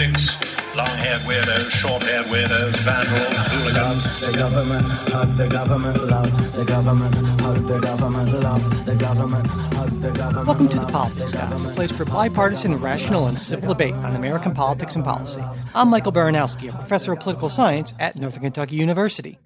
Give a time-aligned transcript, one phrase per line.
[0.00, 0.34] sticks,
[0.74, 4.20] long-haired weirdos, short-haired weirdos, vandals, hooligans.
[4.20, 9.90] The government, hug the government, love the government, hug the government, love the government, hug
[10.00, 10.46] the government.
[10.46, 14.54] Welcome to the Politics Guys, a place for bipartisan, rational, and civil debate on American
[14.54, 15.42] politics and policy.
[15.74, 19.38] I'm Michael Baranowski, a professor of political science at Northern Kentucky University.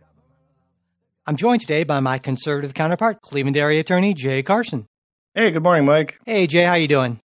[1.27, 4.86] I'm joined today by my conservative counterpart, Cleveland area attorney Jay Carson.
[5.34, 6.21] Hey, good morning, Mike.
[6.25, 7.18] Hey, Jay, how you doing?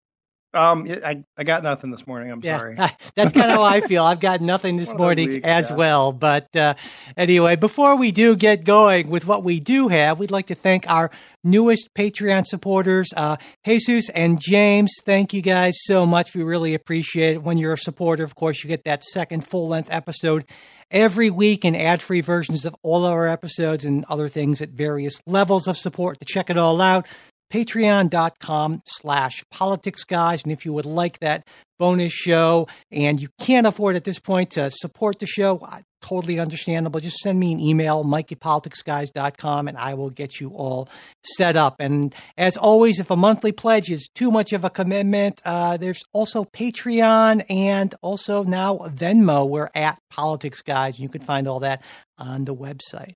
[0.53, 2.31] Um, I I got nothing this morning.
[2.31, 2.75] I'm Yeah, sorry.
[3.15, 4.03] that's kind of how I feel.
[4.03, 5.75] I've got nothing this One of those morning weeks, as yeah.
[5.75, 6.11] well.
[6.11, 6.73] But uh,
[7.15, 10.89] anyway, before we do get going with what we do have, we'd like to thank
[10.89, 11.11] our
[11.43, 14.91] newest Patreon supporters, uh, Jesus and James.
[15.05, 16.35] Thank you guys so much.
[16.35, 17.43] We really appreciate it.
[17.43, 20.45] When you're a supporter, of course, you get that second full length episode
[20.89, 25.21] every week and ad free versions of all our episodes and other things at various
[25.27, 26.17] levels of support.
[26.19, 27.05] To check it all out,
[27.51, 30.43] patreon.com slash politics guys.
[30.43, 34.51] And if you would like that bonus show and you can't afford at this point
[34.51, 35.65] to support the show
[36.01, 36.99] totally understandable.
[36.99, 40.89] Just send me an email mike at politicsguys.com and i will get you all
[41.23, 41.75] set up.
[41.79, 46.03] And as always if a monthly pledge is too much of a commitment uh, there's
[46.13, 49.47] also patreon and also now venmo.
[49.47, 51.83] We're at politics guys you can find all that
[52.17, 53.13] on the website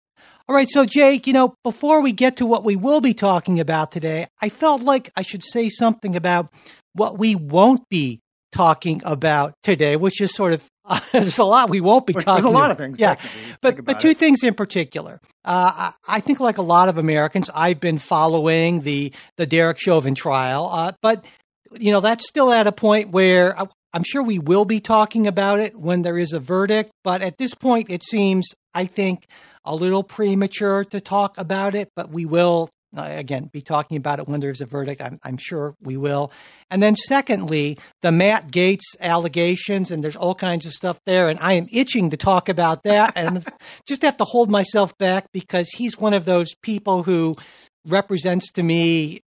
[0.47, 3.59] all right, so Jake, you know, before we get to what we will be talking
[3.59, 6.51] about today, I felt like I should say something about
[6.93, 8.19] what we won't be
[8.51, 10.63] talking about today, which is sort of
[11.13, 12.43] there's a lot we won't be talking.
[12.43, 12.71] There's a lot about.
[12.71, 13.15] of things, yeah.
[13.15, 14.17] technically, if you think But but two it.
[14.17, 15.21] things in particular.
[15.45, 19.79] Uh, I, I think, like a lot of Americans, I've been following the the Derek
[19.79, 21.25] Chauvin trial, uh, but
[21.71, 25.27] you know that's still at a point where I- I'm sure we will be talking
[25.27, 26.91] about it when there is a verdict.
[27.03, 29.27] But at this point, it seems I think
[29.63, 31.89] a little premature to talk about it.
[31.95, 35.01] But we will uh, again be talking about it when there's a verdict.
[35.01, 36.31] I'm, I'm sure we will.
[36.69, 41.39] And then secondly, the Matt Gaetz allegations, and there's all kinds of stuff there, and
[41.39, 43.45] I am itching to talk about that, and
[43.87, 47.35] just have to hold myself back because he's one of those people who
[47.85, 49.21] represents to me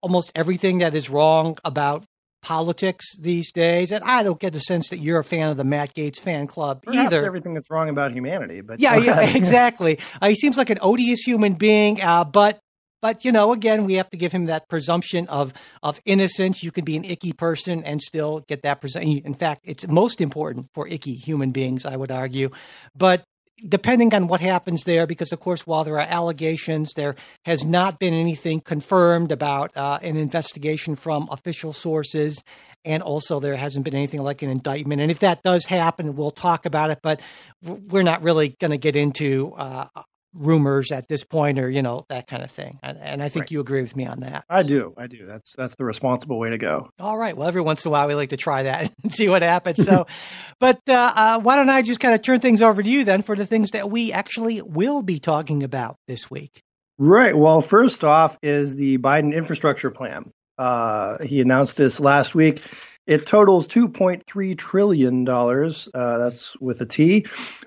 [0.00, 2.04] almost everything that is wrong about
[2.42, 3.90] politics these days.
[3.90, 6.46] And I don't get the sense that you're a fan of the Matt Gaetz fan
[6.46, 7.24] club Perhaps either.
[7.26, 9.98] everything that's wrong about humanity, but Yeah, yeah, exactly.
[10.20, 12.60] Uh, he seems like an odious human being, uh, but
[13.00, 16.62] but you know, again, we have to give him that presumption of of innocence.
[16.62, 19.18] You can be an icky person and still get that presumption.
[19.24, 22.50] In fact, it's most important for icky human beings, I would argue.
[22.96, 23.22] But
[23.66, 27.98] depending on what happens there, because of course, while there are allegations, there has not
[27.98, 32.42] been anything confirmed about uh, an investigation from official sources.
[32.84, 35.00] And also, there hasn't been anything like an indictment.
[35.00, 37.00] And if that does happen, we'll talk about it.
[37.02, 37.20] But
[37.62, 39.86] we're not really going to get into uh,
[40.34, 42.78] rumors at this point, or you know that kind of thing.
[42.82, 43.50] And, and I think Right.
[43.52, 44.44] you agree with me on that.
[44.48, 45.26] I do, I do.
[45.26, 46.90] That's that's the responsible way to go.
[46.98, 47.36] All right.
[47.36, 49.84] Well, every once in a while, we like to try that and see what happens.
[49.84, 50.06] So,
[50.60, 53.22] but uh, uh, why don't I just kind of turn things over to you then
[53.22, 56.62] for the things that we actually will be talking about this week?
[56.98, 57.36] Right.
[57.36, 60.30] Well, first off is the Biden infrastructure plan.
[60.58, 62.62] Uh, he announced this last week.
[63.08, 65.88] It totals 2.3 trillion dollars.
[65.92, 67.24] Uh, that's with a T,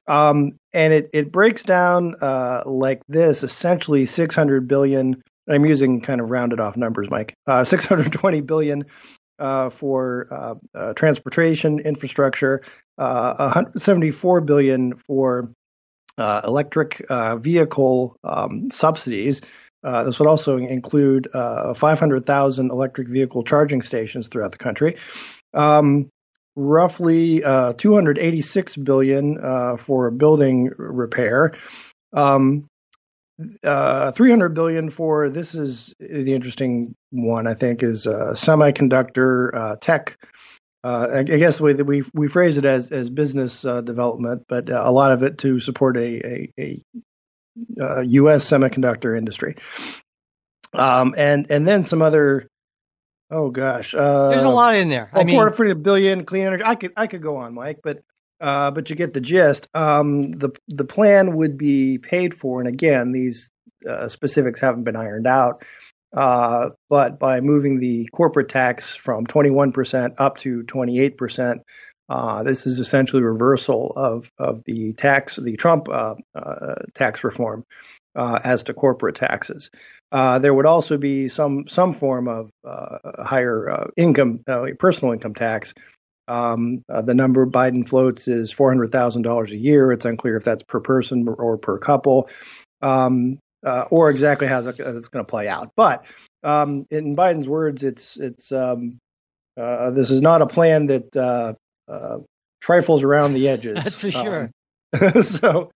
[0.07, 5.23] um, and it it breaks down uh, like this: essentially 600 billion.
[5.49, 7.33] I'm using kind of rounded off numbers, Mike.
[7.47, 8.85] Uh, 620 billion
[9.39, 12.61] uh, for uh, uh, transportation infrastructure,
[12.99, 15.51] uh, 174 billion for
[16.19, 19.41] uh, electric uh, vehicle um, subsidies.
[19.83, 24.97] Uh, this would also include uh, 500,000 electric vehicle charging stations throughout the country.
[25.53, 26.09] Um,
[26.55, 31.53] roughly uh, 286 billion uh, for building repair.
[32.13, 32.67] Um,
[33.63, 40.17] uh, 300 billion for this is the interesting one I think is uh, semiconductor tech.
[40.83, 44.69] I, I guess the way that we we phrase it as as business development, but
[44.69, 46.83] a lot of it to support a a, a
[47.79, 48.49] uh, U.S.
[48.49, 49.55] semiconductor industry,
[50.73, 52.47] um, and and then some other.
[53.29, 55.09] Oh gosh, uh, There's a lot in there.
[55.13, 56.63] I Oh, mean, 440 billion clean energy.
[56.65, 58.01] I could I could go on, Mike, but
[58.41, 59.69] uh, but you get the gist.
[59.73, 63.49] Um, the the plan would be paid for, and again, these
[63.87, 65.63] uh, specifics haven't been ironed out.
[66.13, 71.59] Uh, but by moving the corporate tax from 21% up to 28%,
[72.11, 77.63] uh, this is essentially reversal of of the tax, the Trump uh, uh, tax reform
[78.17, 79.71] uh, as to corporate taxes.
[80.11, 84.43] Uh, there would also be some some form of uh, higher income,
[84.77, 85.73] personal income tax.
[86.27, 89.93] Um, the number Biden floats is four hundred thousand dollars a year.
[89.93, 92.29] It's unclear if that's per person or per couple,
[92.81, 93.39] um,
[93.89, 95.71] or exactly how it's going to play out.
[95.77, 96.03] But
[96.43, 98.97] um, in Biden's words, it's it's um,
[99.55, 101.55] this is not a plan that
[101.87, 102.17] uh, uh,
[102.61, 103.75] trifles around the edges.
[103.75, 104.51] That's for sure.
[104.99, 105.71] Um, so,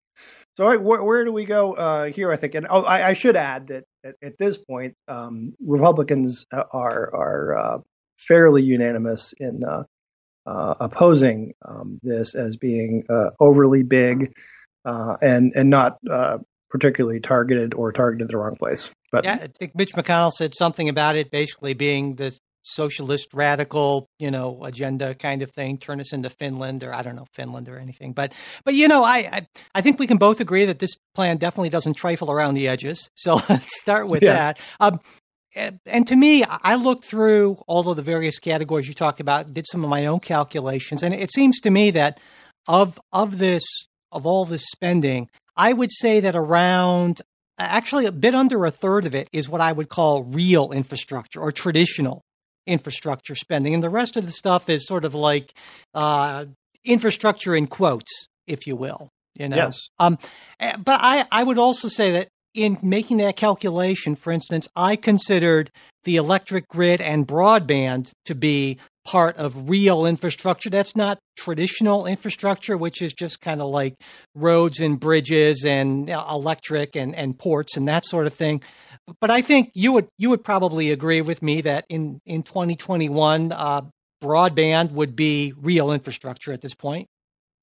[0.56, 2.30] so right, where, where, do we go uh, here?
[2.30, 6.46] I think, and oh, I, I should add that at, at this point, um, Republicans
[6.52, 7.78] are are uh,
[8.18, 9.84] fairly unanimous in uh,
[10.46, 14.32] uh opposing um, this as being uh, overly big
[14.84, 15.98] uh, and and not
[16.70, 18.90] particularly targeted or targeted the wrong place.
[19.12, 24.08] But yeah, I think Mitch McConnell said something about it, basically being the socialist radical,
[24.18, 27.68] you know, agenda kind of thing, turn us into Finland or I don't know Finland
[27.68, 28.12] or anything.
[28.12, 28.32] But
[28.64, 31.70] but you know, I I, I think we can both agree that this plan definitely
[31.70, 33.10] doesn't trifle around the edges.
[33.14, 34.34] So let's start with yeah.
[34.34, 34.60] that.
[34.80, 35.00] Um,
[35.56, 39.66] and to me, I looked through all of the various categories you talked about, did
[39.70, 42.18] some of my own calculations, and it seems to me that
[42.66, 43.62] of of this
[44.10, 47.22] of all this spending, I would say that around
[47.58, 51.40] actually a bit under a third of it is what I would call real infrastructure
[51.40, 52.23] or traditional
[52.66, 55.52] infrastructure spending, and the rest of the stuff is sort of like
[55.94, 56.46] uh,
[56.84, 59.08] infrastructure in quotes, if you will.
[59.34, 59.56] You know.
[59.56, 59.88] Yes.
[59.98, 60.18] Um,
[60.60, 64.96] eh, but I I would also say that in making that calculation, for instance, I
[64.96, 65.70] considered
[66.04, 70.70] the electric grid and broadband to be part of real infrastructure.
[70.70, 73.94] That's not traditional infrastructure, which is just kind of like
[74.34, 78.62] roads and bridges and electric and, and ports and that sort of thing.
[79.20, 83.52] But I think you would you would probably agree with me that in in 2021,
[83.52, 83.82] uh,
[84.22, 87.06] broadband would be real infrastructure at this point.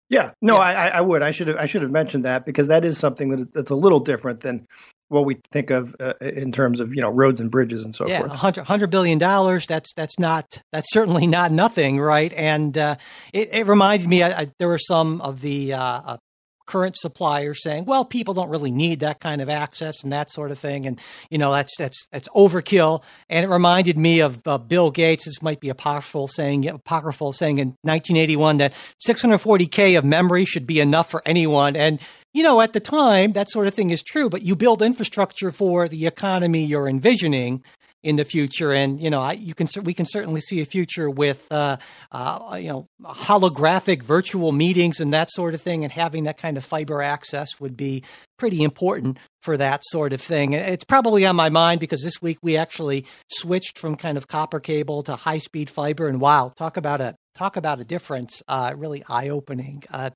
[0.09, 0.61] Yeah, no, yeah.
[0.61, 1.23] I, I would.
[1.23, 3.75] I should have I should have mentioned that because that is something that that's a
[3.75, 4.67] little different than
[5.11, 8.07] what we think of uh, in terms of you know roads and bridges and so
[8.07, 8.57] yeah, forth.
[8.57, 9.67] Yeah, hundred billion dollars.
[9.67, 12.31] That's that's not that's certainly not nothing, right?
[12.33, 12.95] And uh,
[13.33, 14.23] it, it reminded me.
[14.23, 16.17] I, I, there were some of the uh, uh
[16.65, 20.51] current suppliers saying, "Well, people don't really need that kind of access and that sort
[20.51, 20.99] of thing," and
[21.29, 23.03] you know that's that's that's overkill.
[23.29, 25.25] And it reminded me of uh, Bill Gates.
[25.25, 28.73] This might be apocryphal saying apocryphal saying in 1981 that
[29.05, 31.75] 640k of memory should be enough for anyone.
[31.75, 31.99] And
[32.33, 35.51] you know, at the time, that sort of thing is true, but you build infrastructure
[35.51, 37.63] for the economy you're envisioning
[38.03, 38.71] in the future.
[38.71, 41.77] And you know, I, you can we can certainly see a future with uh,
[42.11, 46.57] uh, you know holographic virtual meetings and that sort of thing, and having that kind
[46.57, 48.03] of fiber access would be
[48.37, 50.53] pretty important for that sort of thing.
[50.53, 54.59] It's probably on my mind because this week we actually switched from kind of copper
[54.59, 58.73] cable to high speed fiber, and wow, talk about a talk about a difference, uh,
[58.75, 59.83] really eye opening.
[59.91, 60.09] Uh,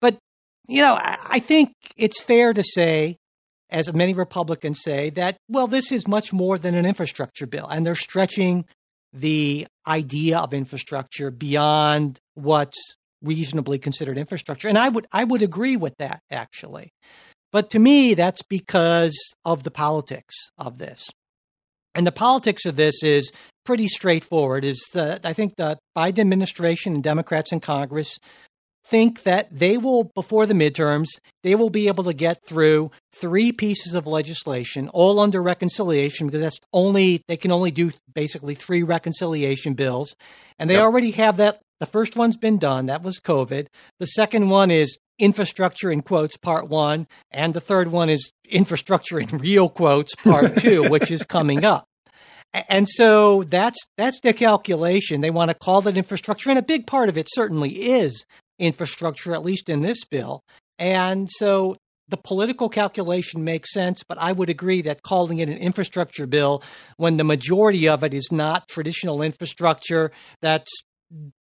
[0.00, 0.18] but
[0.70, 3.16] you know, I, think it's fair to say
[3.70, 7.66] as many Republicans say, that, well, this is much more than an infrastructure bill.
[7.66, 8.64] And they're stretching
[9.12, 12.78] the idea of infrastructure beyond what's
[13.22, 14.68] reasonably considered infrastructure.
[14.68, 16.90] And I would I would agree with that actually.
[17.52, 21.10] But to me that's because of the politics of this.
[21.94, 23.32] And the politics of this is
[23.66, 28.18] pretty straightforward is that I think the Biden administration and Democrats in Congress
[28.84, 31.06] think that they will, before the midterms,
[31.42, 36.40] they will be able to get through three pieces of legislation, all under reconciliation, because
[36.40, 40.14] that's only, they can only do basically three reconciliation bills.
[40.58, 40.82] And they yep.
[40.82, 41.60] already have that.
[41.78, 42.86] The first one's been done.
[42.86, 43.68] That was COVID.
[43.98, 47.06] The second one is infrastructure in quotes, part one.
[47.30, 51.86] And the third one is infrastructure in real quotes, part two, which is coming up.
[52.68, 55.20] And so that's that's the calculation.
[55.20, 58.26] They want to call it infrastructure, and a big part of it certainly is
[58.60, 60.42] infrastructure, at least in this bill.
[60.78, 61.76] And so
[62.08, 66.62] the political calculation makes sense, but I would agree that calling it an infrastructure bill
[66.96, 70.10] when the majority of it is not traditional infrastructure,
[70.42, 70.70] that's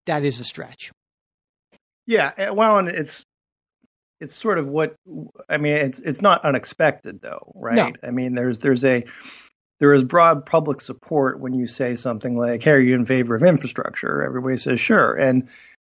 [0.07, 0.91] that is a stretch.
[2.07, 3.23] Yeah, eh, well, and it's
[4.21, 4.95] it's sort of what
[5.49, 5.75] I mean.
[5.75, 7.77] It's it's not unexpected though, right?
[7.77, 7.93] No.
[8.03, 9.05] I mean, there's there's a
[9.81, 13.35] there is broad public support when you say something like, "Hey, are you in favor
[13.35, 15.49] of infrastructure?" Everybody says, "Sure," and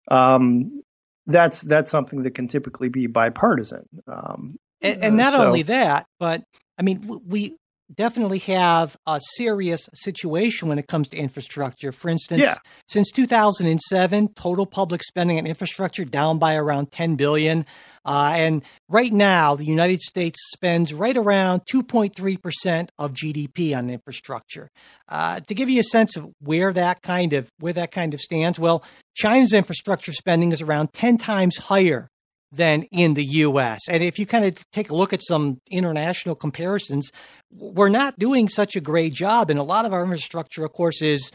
[0.08, 0.82] um,
[1.26, 3.86] that's that's something that can typically be bipartisan.
[4.06, 6.42] Um, and, and, not so, only that, but
[6.78, 7.56] I mean, we
[7.94, 11.92] definitely have a serious situation when it comes to infrastructure.
[11.92, 12.56] For instance, yeah.
[12.86, 17.64] since 2007, total public spending on infrastructure down by around 10 billion.
[18.04, 24.70] Uh, and right now, the United States spends right around 2.3% of GDP on infrastructure.
[25.08, 28.20] Uh, to give you a sense of where that kind of where that kind of
[28.20, 28.84] stands, well,
[29.14, 32.08] China's infrastructure spending is around 10 times higher
[32.52, 33.80] than in the US.
[33.88, 37.10] And if you kind of take a look at some international comparisons,
[37.50, 39.50] we're not doing such a great job.
[39.50, 41.30] And a lot of our infrastructure, of course, is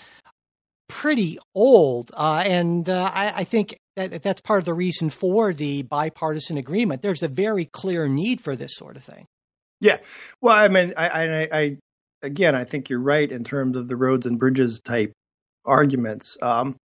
[0.87, 2.11] pretty old.
[2.13, 6.57] Uh, and uh, I, I, think that that's part of the reason for the bipartisan
[6.57, 7.01] agreement.
[7.01, 9.25] There's a very clear need for this sort of thing.
[9.81, 9.97] Yeah.
[10.39, 11.77] Well, I mean, I, I, I
[12.21, 15.11] again, I think you're right in terms of the roads and bridges type
[15.65, 16.37] arguments.
[16.41, 16.77] Um,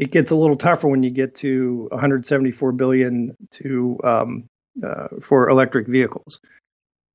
[0.00, 4.48] it gets a little tougher when you get to 174 billion to um,
[4.82, 6.40] uh, for electric vehicles,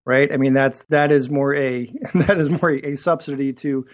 [0.06, 0.32] right?
[0.32, 3.88] I mean, that's that is more a that is more a subsidy to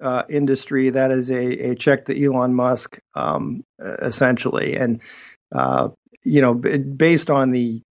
[0.00, 0.90] uh, industry.
[0.90, 5.02] That is a, a check to Elon Musk, um, essentially, and
[5.52, 5.88] uh,
[6.22, 7.82] you know, based on the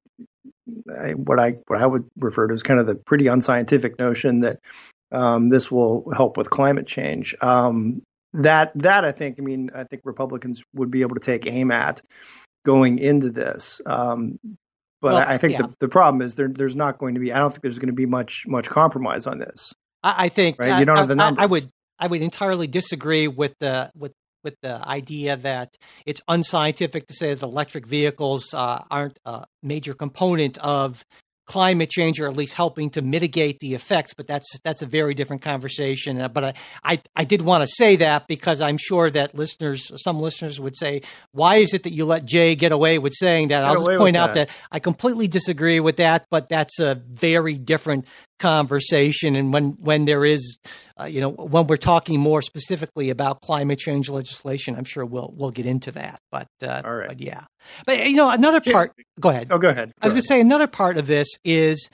[1.16, 4.60] what I what I would refer to as kind of the pretty unscientific notion that
[5.10, 7.34] um, this will help with climate change.
[7.40, 8.02] Um,
[8.34, 11.70] that that I think, I mean, I think Republicans would be able to take aim
[11.70, 12.02] at
[12.64, 13.80] going into this.
[13.86, 14.38] Um,
[15.00, 15.62] but well, I think yeah.
[15.62, 17.32] the, the problem is there, there's not going to be.
[17.32, 19.72] I don't think there's going to be much much compromise on this.
[20.02, 20.78] I, I think right?
[20.78, 21.40] you don't I, have the numbers.
[21.40, 24.12] I, I would I would entirely disagree with the with
[24.42, 25.76] with the idea that
[26.06, 31.04] it's unscientific to say that electric vehicles uh, aren't a major component of
[31.46, 35.12] climate change or at least helping to mitigate the effects but that's that's a very
[35.12, 39.10] different conversation uh, but I, I, I did want to say that because i'm sure
[39.10, 42.98] that listeners some listeners would say why is it that you let jay get away
[42.98, 44.48] with saying that get i'll just point out that.
[44.48, 48.06] that i completely disagree with that but that's a very different
[48.38, 50.58] conversation and when when there is
[51.00, 55.32] uh, you know when we're talking more specifically about climate change legislation i'm sure we'll
[55.36, 57.08] we'll get into that but uh, All right.
[57.08, 57.44] but yeah.
[57.86, 59.48] But you know another part go ahead.
[59.50, 59.88] Oh go ahead.
[59.88, 61.88] Go i was going to say another part of this is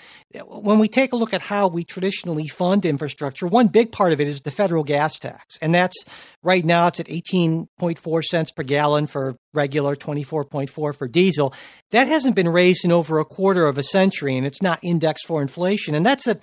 [0.47, 4.21] when we take a look at how we traditionally fund infrastructure one big part of
[4.21, 6.05] it is the federal gas tax and that's
[6.43, 11.55] right now it's at 18.4 cents per gallon for regular 24.4 for diesel.
[11.91, 15.27] That hasn't been raised in over a quarter of a century and it's not indexed
[15.27, 15.95] for inflation.
[15.95, 16.39] And that's a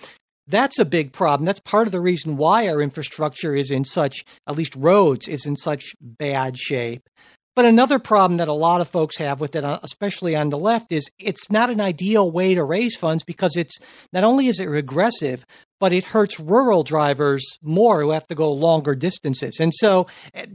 [0.49, 1.45] that's a big problem.
[1.45, 5.45] That's part of the reason why our infrastructure is in such at least roads is
[5.45, 7.09] in such bad shape.
[7.55, 10.59] But another problem that a lot of folks have with it uh, especially on the
[10.59, 13.79] left is it's not an ideal way to raise funds because it's
[14.13, 15.43] not only is it regressive
[15.79, 20.07] but it hurts rural drivers more who have to go longer distances and so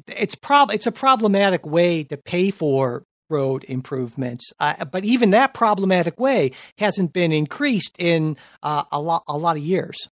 [0.06, 4.52] it's prob it's a problematic way to pay for road improvements.
[4.60, 9.56] Uh, but even that problematic way hasn't been increased in uh, a lot a lot
[9.56, 10.08] of years.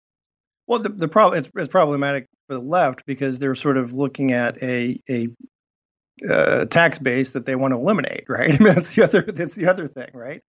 [0.66, 4.32] Well, the the problem it's, it's, problematic for the left because they're sort of looking
[4.32, 5.28] at a a
[6.28, 8.54] uh, tax base that they want to eliminate, right?
[8.54, 10.40] I mean, that's the other that's the other thing, right?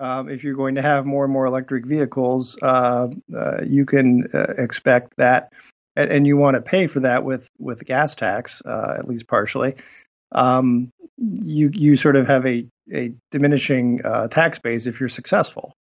[0.00, 4.28] Um, if you're going to have more and more electric vehicles, uh, uh, you can
[4.34, 5.52] uh, expect that,
[5.94, 9.76] and, and, you want to pay for that with with gas tax, at least partially
[10.34, 15.72] um, you you sort of have a a diminishing uh, tax base if you're successful.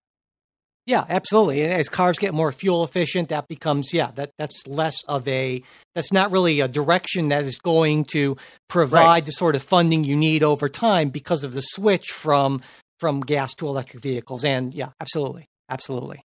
[0.85, 1.61] Yeah, absolutely.
[1.63, 5.63] As cars get more fuel efficient, that becomes yeah that that's less of a
[5.95, 9.25] that's not really a direction that is going to provide right.
[9.25, 12.61] the sort of funding you need over time because of the switch from
[13.03, 14.45] from gas to electric vehicles.
[14.45, 16.21] And yeah, absolutely, absolutely.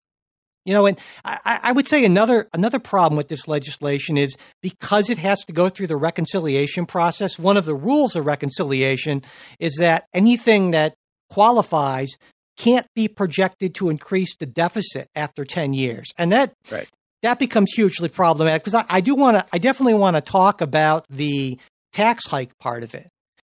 [0.65, 5.11] You know, and I, I, would say another another problem with this legislation is because
[5.11, 7.37] it has to go through the reconciliation process.
[7.37, 9.23] One of the rules of reconciliation
[9.59, 10.95] is that anything that
[11.31, 12.17] qualifies
[12.57, 16.87] can't be projected to increase the deficit after ten years, and that right.
[17.23, 18.63] that becomes hugely problematic.
[18.63, 21.59] Because I, I do want to, I definitely want to talk about the
[21.93, 23.09] tax hike part of it.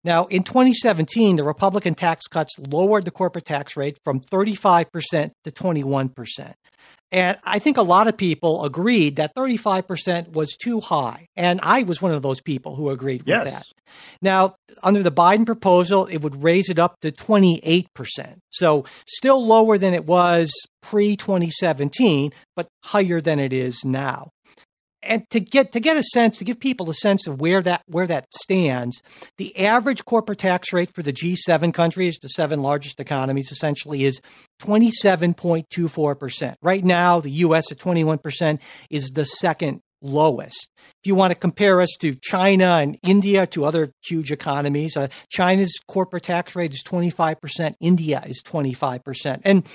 [0.09, 5.51] Now, in 2017, the Republican tax cuts lowered the corporate tax rate from 35% to
[5.51, 6.53] 21%.
[7.11, 11.27] And I think a lot of people agreed that 35% was too high.
[11.37, 13.45] And I was one of those people who agreed yes.
[13.45, 13.63] with that.
[14.19, 17.85] Now, under the Biden proposal, it would raise it up to 28%.
[18.49, 20.51] So still lower than it was
[20.81, 24.31] pre 2017, but higher than it is now
[25.01, 27.83] and to get to get a sense to give people a sense of where that
[27.87, 29.01] where that stands
[29.37, 34.21] the average corporate tax rate for the G7 countries the seven largest economies essentially is
[34.61, 40.69] 27.24% right now the US at 21% is the second lowest.
[41.03, 45.07] If you want to compare us to China and India to other huge economies uh,
[45.29, 49.65] China's corporate tax rate is 25% India is 25% and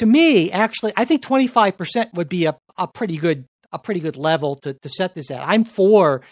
[0.00, 4.16] to me, actually, I think 25% would be a, a pretty good a pretty good
[4.16, 5.46] level to, to set this at.
[5.46, 6.22] I'm for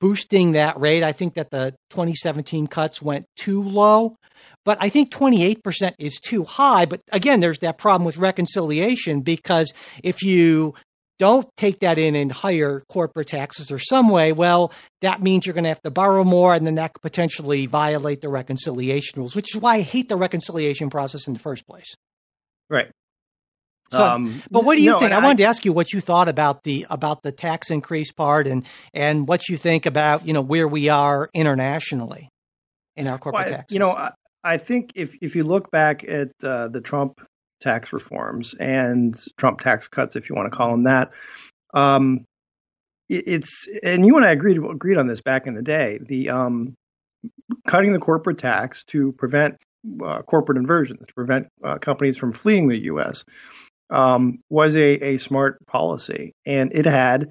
[0.00, 1.02] boosting that rate.
[1.02, 4.16] I think that the 2017 cuts went too low,
[4.64, 6.86] but I think 28% is too high.
[6.86, 10.74] But again, there's that problem with reconciliation because if you
[11.18, 15.52] don't take that in and higher corporate taxes or some way, well, that means you're
[15.52, 19.36] going to have to borrow more, and then that could potentially violate the reconciliation rules,
[19.36, 21.94] which is why I hate the reconciliation process in the first place.
[22.70, 22.90] Right.
[23.92, 25.12] So, um, but what do you no, think?
[25.12, 28.12] I, I, wanted to ask you what you thought about the about the tax increase
[28.12, 32.28] part, and and what you think about you know where we are internationally
[32.96, 33.74] in our corporate well, taxes.
[33.74, 34.10] You know, I,
[34.44, 37.20] I, think if if you look back at uh, the Trump
[37.60, 41.10] tax reforms and Trump tax cuts, if you want to call them that,
[41.74, 42.24] um,
[43.08, 45.98] it, it's and you and I agreed agreed on this back in the day.
[46.00, 46.74] The um,
[47.66, 49.56] cutting the corporate tax to prevent
[50.04, 53.24] uh, corporate inversions, to prevent uh, companies from fleeing the U.S.,
[53.90, 56.34] um, was a, a smart policy.
[56.46, 57.28] And it had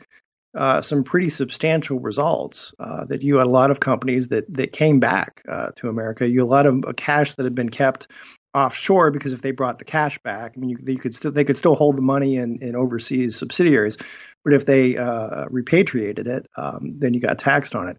[0.56, 2.74] uh, some pretty substantial results.
[2.80, 6.28] Uh, that you had a lot of companies that that came back uh, to America.
[6.28, 8.08] You had a lot of uh, cash that had been kept
[8.56, 11.44] offshore because if they brought the cash back, I mean, you, you could still they
[11.44, 13.98] could still hold the money in, in overseas subsidiaries,
[14.44, 17.98] but if they uh, repatriated it, um, then you got taxed on it.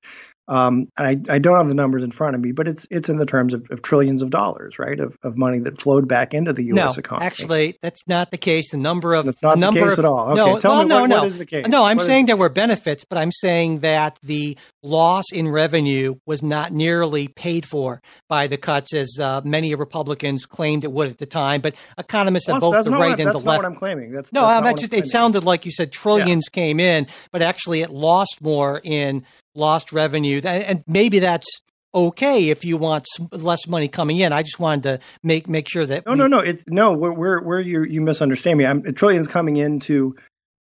[0.51, 3.19] Um, I, I, don't have the numbers in front of me, but it's it's in
[3.19, 4.99] the terms of, of trillions of dollars, right?
[4.99, 6.97] Of, of money that flowed back into the U.S.
[6.97, 7.25] No, economy.
[7.25, 8.73] Actually, that's not the case.
[8.73, 10.31] The number of that's not the number case of, at all.
[10.31, 11.19] Okay, no, tell well, me no, what, no.
[11.19, 11.69] what is the case?
[11.69, 15.27] No, I'm What is saying the there were benefits, but I'm saying that the loss
[15.33, 20.83] in revenue was not nearly paid for by the cuts, as uh, many Republicans claimed
[20.83, 21.61] it would at the time.
[21.61, 23.77] But economists at both the not right what, and that's the not left what I'm
[23.77, 24.11] claiming.
[24.11, 24.95] That's No, that's I'm not not just.
[24.95, 29.93] It sounded like you said trillions came in, but actually it lost more in lost
[29.93, 31.47] revenue, and maybe that's
[31.95, 34.33] okay if you want less money coming in.
[34.33, 36.39] I just wanted to make make sure that No, we- no, no.
[36.39, 36.93] It's no.
[36.93, 38.67] Where where, where you you misunderstand me.
[38.67, 40.15] I'm trillions coming into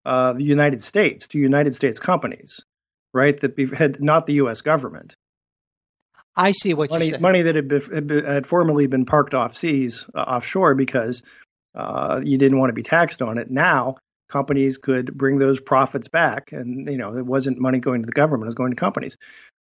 [0.04, 2.60] uh, the United States to United States companies,
[3.12, 3.38] right?
[3.40, 4.60] That be, had not the U.S.
[4.62, 5.14] government.
[6.36, 7.22] I see what money you're saying.
[7.22, 11.22] money that had, been, had, been, had formerly been parked off seas uh, offshore because
[11.74, 13.50] uh, you didn't want to be taxed on it.
[13.50, 13.96] Now
[14.30, 18.12] companies could bring those profits back, and you know it wasn't money going to the
[18.12, 19.16] government; it was going to companies.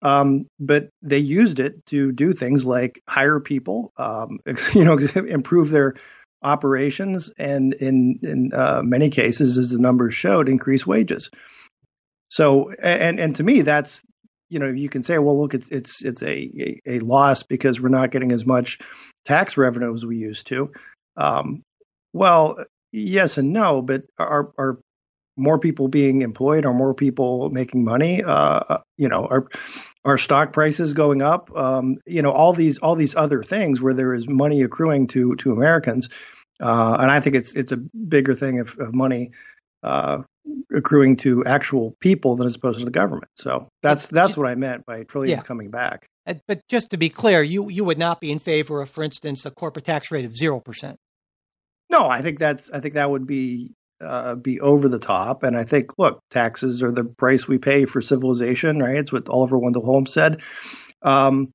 [0.01, 4.39] Um, but they used it to do things like hire people, um,
[4.73, 5.95] you know, improve their
[6.41, 11.29] operations, and in in uh, many cases, as the numbers showed, increase wages.
[12.29, 14.03] So, and and to me, that's
[14.49, 17.79] you know, you can say, well, look, it's it's it's a a, a loss because
[17.79, 18.79] we're not getting as much
[19.25, 20.71] tax revenue as we used to.
[21.17, 21.63] Um,
[22.13, 22.63] well,
[22.95, 24.79] yes and no, but are are
[25.37, 26.65] more people being employed?
[26.65, 28.23] Are more people making money?
[28.23, 29.47] Uh, you know, are
[30.05, 31.49] are stock prices going up?
[31.55, 35.35] Um, you know, all these all these other things where there is money accruing to
[35.37, 36.09] to Americans,
[36.61, 39.31] uh, and I think it's it's a bigger thing of, of money
[39.83, 40.19] uh,
[40.75, 43.31] accruing to actual people than as opposed to the government.
[43.35, 45.47] So that's that's what I meant by trillions Yeah.
[45.47, 46.07] coming back.
[46.27, 49.03] Uh, But just to be clear, you you would not be in favor of, for
[49.03, 50.97] instance, a corporate tax rate of zero percent.
[51.95, 55.43] No, I think that's I think that would be uh, be over the top.
[55.43, 58.97] And I think look, taxes are the price we pay for civilization, right?
[58.97, 60.41] It's what Oliver Wendell Holmes said.
[61.03, 61.53] Um,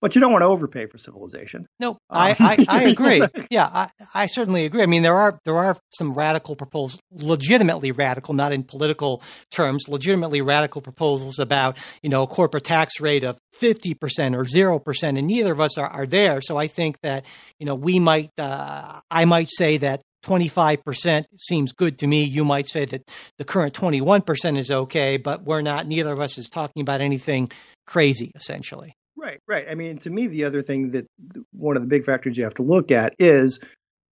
[0.00, 1.66] but you don't want to overpay for civilization.
[1.78, 3.22] No, Um, I, I, I agree.
[3.50, 4.82] Yeah, I, I certainly agree.
[4.82, 9.88] I mean, there are there are some radical proposals, legitimately radical, not in political terms,
[9.88, 14.78] legitimately radical proposals about you know a corporate tax rate of fifty percent or zero
[14.78, 16.40] percent, and neither of us are, are there.
[16.40, 17.24] So I think that
[17.58, 20.02] you know we might, uh, I might say that.
[20.22, 22.24] 25% seems good to me.
[22.24, 26.36] You might say that the current 21% is okay, but we're not, neither of us
[26.36, 27.50] is talking about anything
[27.86, 28.92] crazy, essentially.
[29.20, 29.66] Right, right.
[29.70, 31.06] I mean, to me, the other thing that
[31.52, 33.58] one of the big factors you have to look at is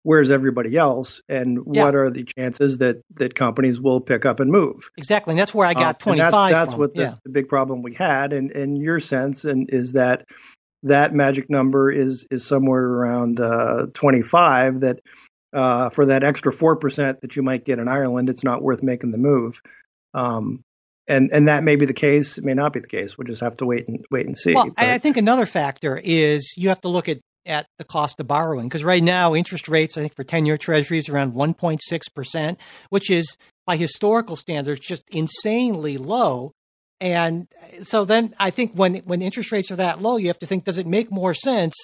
[0.03, 1.85] where's everybody else, and Yeah.
[1.85, 4.91] what are the chances that that companies will pick up and move.
[4.97, 5.33] Exactly.
[5.33, 6.81] And that's where I got and 25 That's, that's from.
[6.81, 7.15] what the, yeah.
[7.25, 10.25] the big problem we had, and in your sense, and is that
[10.85, 14.81] that magic number is is somewhere around uh, 25.
[14.81, 15.01] That
[15.53, 18.83] uh, for that extra four percent that you might get in Ireland, it's not worth
[18.83, 19.61] making the move.
[20.15, 20.63] Um,
[21.09, 22.39] and and that may be the case.
[22.39, 23.17] It may not be the case.
[23.17, 24.55] We'll just have to wait and wait and see.
[24.55, 27.85] Well, I, But- I think another factor is you have to look at, at the
[27.85, 31.33] cost of borrowing because right now interest rates, I think for 10 year treasuries around
[31.35, 32.57] 1.6%,
[32.91, 36.53] which is by historical standards just insanely low.
[37.01, 37.47] And
[37.83, 40.65] so then I think when, when interest rates are that low, you have to think,
[40.65, 41.75] does it make more sense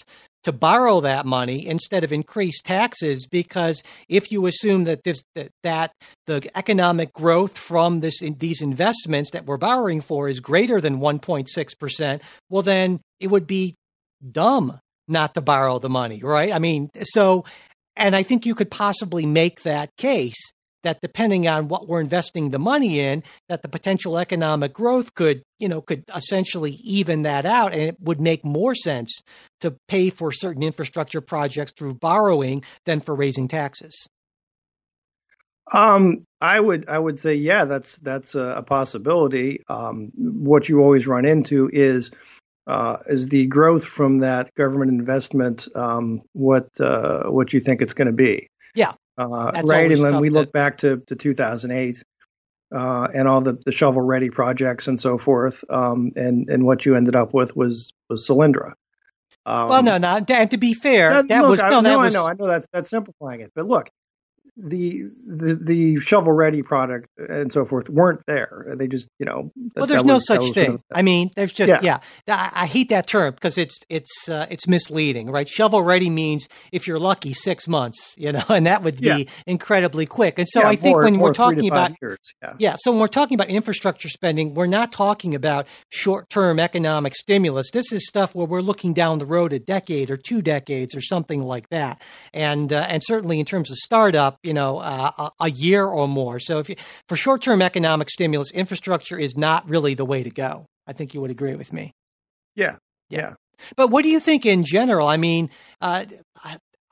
[0.45, 3.27] to borrow that money instead of increase taxes?
[3.27, 5.93] Because if you assume that this, that, that
[6.27, 11.01] the economic growth from this, in these investments that we're borrowing for is greater than
[11.01, 13.75] 1.6%, well, then it would be
[14.31, 16.53] dumb not to borrow the money, right?
[16.53, 17.45] I mean, so,
[17.97, 20.54] and I think you could possibly make that case
[20.85, 25.43] that depending on what we're investing the money in, that the potential economic growth could,
[25.59, 27.73] you know, could essentially even that out.
[27.73, 29.21] And it would make more sense
[29.61, 34.07] to pay for certain infrastructure projects through borrowing than for raising taxes.
[35.73, 39.63] Um, I would I would say yeah, that's that's a, a possibility.
[39.69, 42.11] Um, what you always run into is
[42.67, 45.69] uh, is the growth from that government investment.
[45.75, 48.49] Um, what uh, what you think it's going to be?
[48.75, 48.93] Yeah.
[49.19, 49.91] Uh, right.
[49.91, 52.03] And then we to- look back to to 2008
[52.75, 55.65] uh, and all the, the shovel ready projects and so forth.
[55.71, 58.73] Um, and and what you ended up with was was Solyndra.
[59.47, 60.25] Um, well, no, no.
[60.27, 62.27] And to be fair, that, that, look, was I, no, that no, was I know,
[62.27, 63.91] I know that's that's simplifying it, but look,
[64.57, 68.67] the the the shovel ready product and so forth weren't there.
[68.77, 69.51] They just you know.
[69.75, 70.65] Well, there's no was- such thing.
[70.67, 72.01] sort of- I mean, there's just yeah.
[72.29, 72.37] Yeah.
[72.55, 75.49] I, I hate that term because it's it's uh, it's misleading, right?
[75.49, 79.25] Shovel ready means if you're lucky, six months, you know, and that would be Yeah.
[79.47, 80.39] incredibly quick.
[80.39, 82.19] And so yeah, I think more- when more we're talking about years,
[82.59, 82.77] yeah.
[82.79, 87.71] so when we're talking about infrastructure spending, we're not talking about short-term economic stimulus.
[87.73, 91.01] This is stuff where we're looking down the road a decade or two decades or
[91.01, 92.01] something like that,
[92.33, 96.39] and uh, and certainly in terms of startup, you know, uh, a, year or more.
[96.39, 96.77] So if you,
[97.09, 100.67] for short-term economic stimulus, infrastructure is not really the way to go.
[100.87, 101.93] I think you would agree with me.
[102.55, 102.77] Yeah.
[103.09, 103.35] Yeah.
[103.77, 105.09] But what do you think in general?
[105.09, 106.05] I mean, uh,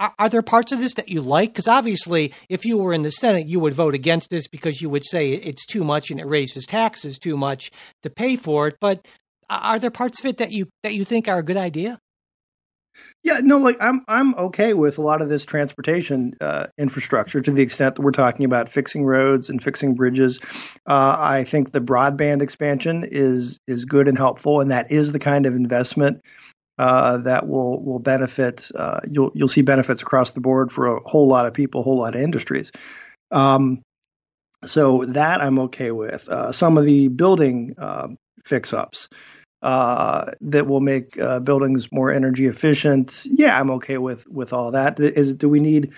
[0.03, 1.51] are, are there parts of this that you like?
[1.51, 4.91] Because obviously, if you were in the Senate, you would vote against this because you
[4.91, 7.71] would say it's too much and it raises taxes too much
[8.03, 8.77] to pay for it.
[8.81, 9.07] But
[9.49, 11.99] are there parts of it that you that you think are a good idea?
[13.23, 17.51] Yeah, no, like I'm I'm okay with a lot of this transportation uh, infrastructure to
[17.53, 20.41] the extent that we're talking about fixing roads and fixing bridges.
[20.89, 25.21] Uh, I think the broadband expansion is is good and helpful, and that is the
[25.21, 26.21] kind of investment
[26.79, 28.69] uh, that will will benefit.
[28.75, 31.85] Uh, you'll you'll see benefits across the board for a whole lot of people, a
[31.85, 32.73] whole lot of industries.
[33.31, 33.83] Um,
[34.65, 36.29] so that I'm okay with.
[36.29, 38.09] Uh, some of the building uh,
[38.45, 39.09] fix ups
[39.62, 43.25] uh, that will make uh, buildings more energy efficient.
[43.25, 44.98] Yeah, I'm okay with with all that.
[44.98, 45.92] Is do we need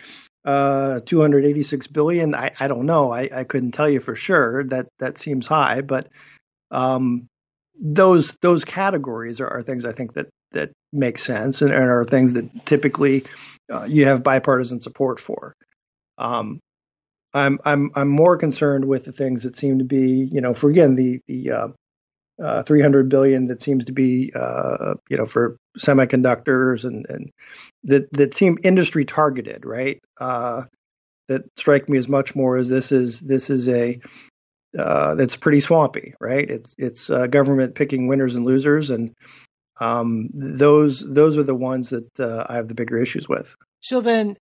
[0.44, 2.34] uh, 286 billion?
[2.34, 3.10] I, I don't know.
[3.10, 4.64] I, I couldn't tell you for sure.
[4.64, 6.08] That that seems high, but
[6.70, 7.26] um,
[7.80, 12.04] those those categories are, are things I think that that make sense and, and are
[12.04, 13.24] things that typically
[13.72, 15.54] uh, you have bipartisan support for.
[16.18, 16.60] Um,
[17.32, 20.68] I'm I'm I'm more concerned with the things that seem to be, you know, for
[20.68, 21.50] again the the
[22.42, 27.30] uh, uh, 300 billion that seems to be, uh, you know, for semiconductors and and
[27.84, 30.00] that that seem industry targeted, right?
[30.20, 30.62] Uh,
[31.28, 34.00] that strike me as much more as this is this is a
[34.78, 36.48] uh, that's pretty swampy, right?
[36.48, 39.12] It's it's uh, government picking winners and losers, and
[39.80, 43.54] um, those those are the ones that uh, I have the bigger issues with.
[43.80, 44.36] So then,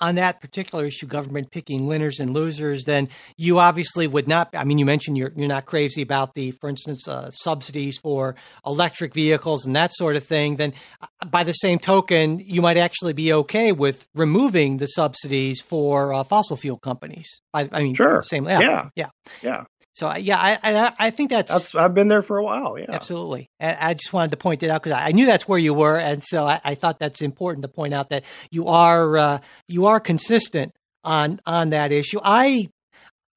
[0.00, 4.50] on that particular issue, government picking winners and losers, then you obviously would not.
[4.54, 8.36] I mean, you mentioned you're you're not crazy about the, for instance, uh, subsidies for
[8.64, 10.56] electric vehicles and that sort of thing.
[10.56, 15.60] Then, uh, by the same token, you might actually be okay with removing the subsidies
[15.60, 17.40] for uh, fossil fuel companies.
[17.52, 18.22] I, I mean, Sure.
[18.22, 18.88] same, Yeah.
[18.94, 19.08] yeah.
[19.42, 19.64] Yeah,
[20.00, 22.78] So yeah, I, I I think that's, that's I've been there for a while.
[22.78, 23.50] Yeah, Absolutely.
[23.60, 25.98] I I just wanted to point it out because I knew that's where you were,
[25.98, 29.84] and so I, I thought that's important to point out that you are uh, you
[29.84, 30.72] are consistent
[31.04, 32.18] on on that issue.
[32.24, 32.70] I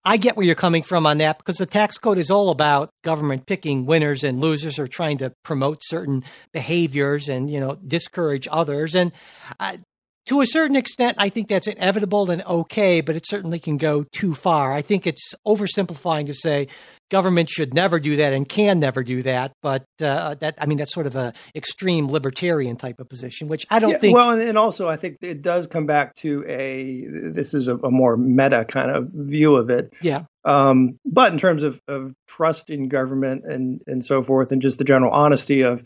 [0.05, 2.91] I get where you're coming from on that because the tax code is all about
[3.03, 6.23] government picking winners and losers or trying to promote certain
[6.53, 8.95] behaviors and you know discourage others.
[8.95, 9.11] And
[9.59, 9.79] uh,
[10.27, 14.05] to a certain extent, I think that's inevitable and okay, but it certainly can go
[14.11, 14.71] too far.
[14.73, 16.67] I think it's oversimplifying to say
[17.09, 19.51] government should never do that and can never do that.
[19.61, 23.65] But uh, that, I mean, that's sort of a extreme libertarian type of position, which
[23.69, 24.15] I don't Yeah, think.
[24.15, 27.91] Well, and, also I think it does come back to a this is a, a
[27.91, 29.93] more meta kind of view of it.
[30.01, 34.61] yeah, Um, but in terms of, of trust in government and and so forth, and
[34.61, 35.83] just the general honesty of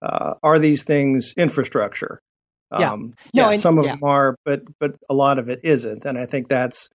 [0.00, 2.20] uh, are these things infrastructure?
[2.78, 2.92] Yeah.
[2.92, 3.92] Um, No, yeah, and- some of yeah.
[3.96, 6.88] them are, but but a lot of it isn't, and I think that's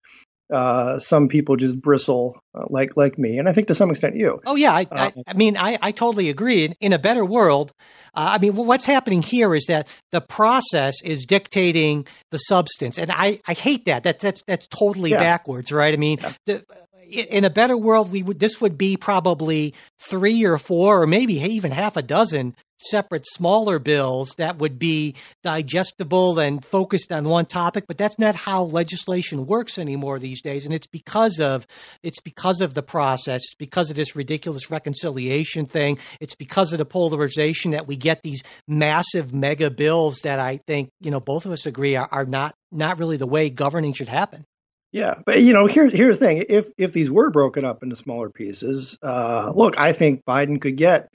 [0.53, 4.15] uh, some people just bristle uh, like like me, and I think to some extent
[4.15, 4.41] you.
[4.47, 6.65] Oh yeah, I, I, Uh, I mean, I, I totally agree.
[6.67, 7.73] In, in a better world,
[8.15, 13.11] uh, I mean, what's happening here is that the process is dictating the substance, and
[13.11, 14.03] I, I hate that.
[14.05, 15.21] That's that's that's totally Yeah.
[15.21, 15.95] backwards, right?
[15.95, 16.63] I mean, the,
[17.11, 21.35] in a better world, we would this would be probably three or four, or maybe
[21.41, 22.55] even half a dozen
[22.85, 28.35] separate smaller bills that would be digestible and focused on one topic but that's not
[28.35, 31.67] how legislation works anymore these days and it's because of
[32.03, 33.43] it's because of the process.
[33.43, 35.99] It's because of this ridiculous reconciliation thing.
[36.21, 40.91] It's because of the polarization that we get these massive mega bills that i think
[41.01, 44.09] you know both of us agree are, are not not really the way governing should
[44.09, 44.45] happen.
[44.93, 47.97] Yeah, but you know, here's here's the thing: if if these were broken up into
[47.97, 51.09] smaller pieces, uh, look, I think Biden could get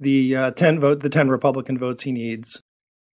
[0.00, 2.60] the uh, ten vote, the ten Republican votes he needs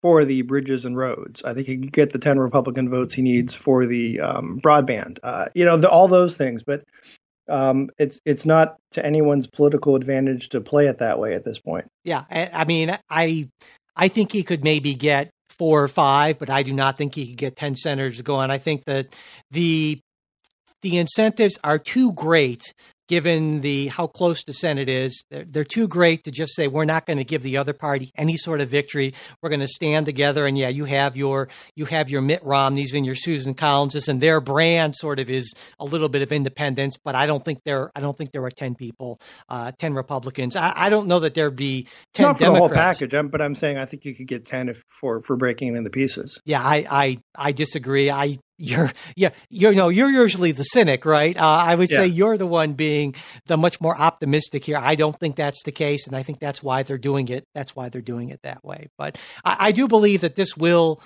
[0.03, 1.43] for the bridges and roads.
[1.45, 5.19] I think he could get the ten Republican votes he needs for the um, broadband.
[5.23, 6.85] Uh, you know, the, all those things, but
[7.49, 11.59] um, it's it's not to anyone's political advantage to play it that way at this
[11.59, 11.87] point.
[12.05, 13.49] Yeah, I, I mean, I
[13.97, 17.29] I think he could maybe get four or five, but I do not think he
[17.29, 18.51] could get ten senators to go on.
[18.51, 19.15] I think that
[19.51, 20.01] the
[20.83, 22.73] the incentives are too great
[23.11, 25.25] given the how close the Senate is.
[25.31, 28.13] They're, they're too great to just say we're not going to give the other party
[28.17, 29.15] any sort of victory.
[29.43, 30.47] We're going to stand together.
[30.47, 34.21] And yeah, you have your you have your Mitt Romneys and your Susan Collinses, and
[34.21, 36.97] their brand sort of is a little bit of independence.
[37.05, 40.55] But I don't think there I don't think there are ten people, uh, ten Republicans.
[40.55, 42.55] I, I don't know that there'd be ten Not for Democrats.
[42.55, 45.21] the whole package, I'm, but I'm saying I think you could get ten if for
[45.23, 46.39] for breaking it into pieces.
[46.45, 48.09] Yeah, I, I, I disagree.
[48.09, 51.37] I you're yeah you know you're usually the cynic, right?
[51.37, 53.15] Uh, I would say you're the one being
[53.47, 54.77] the much more optimistic here.
[54.77, 57.47] I don't think that's the case, and I think that's why they're doing it.
[57.55, 58.89] That's why they're doing it that way.
[58.99, 61.01] But I, I do believe that this will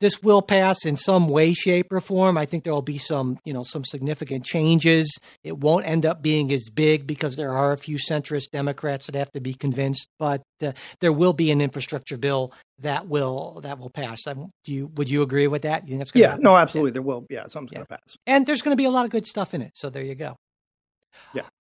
[0.00, 2.38] this will pass in some way, shape, or form.
[2.38, 5.14] I think there will be some, you know, some significant changes.
[5.44, 9.14] It won't end up being as big because there are a few centrist Democrats that
[9.14, 13.78] have to be convinced, but uh, there will be an infrastructure bill that will that
[13.78, 14.26] will pass.
[14.26, 15.84] Um, do you would you agree with that?
[15.86, 16.92] You think that's Yeah, no, absolutely.
[16.92, 17.26] There will.
[17.28, 17.78] Yeah, something's Yeah.
[17.78, 18.16] going to pass.
[18.26, 19.72] And there's going to be a lot of good stuff in it.
[19.74, 20.36] So there you go.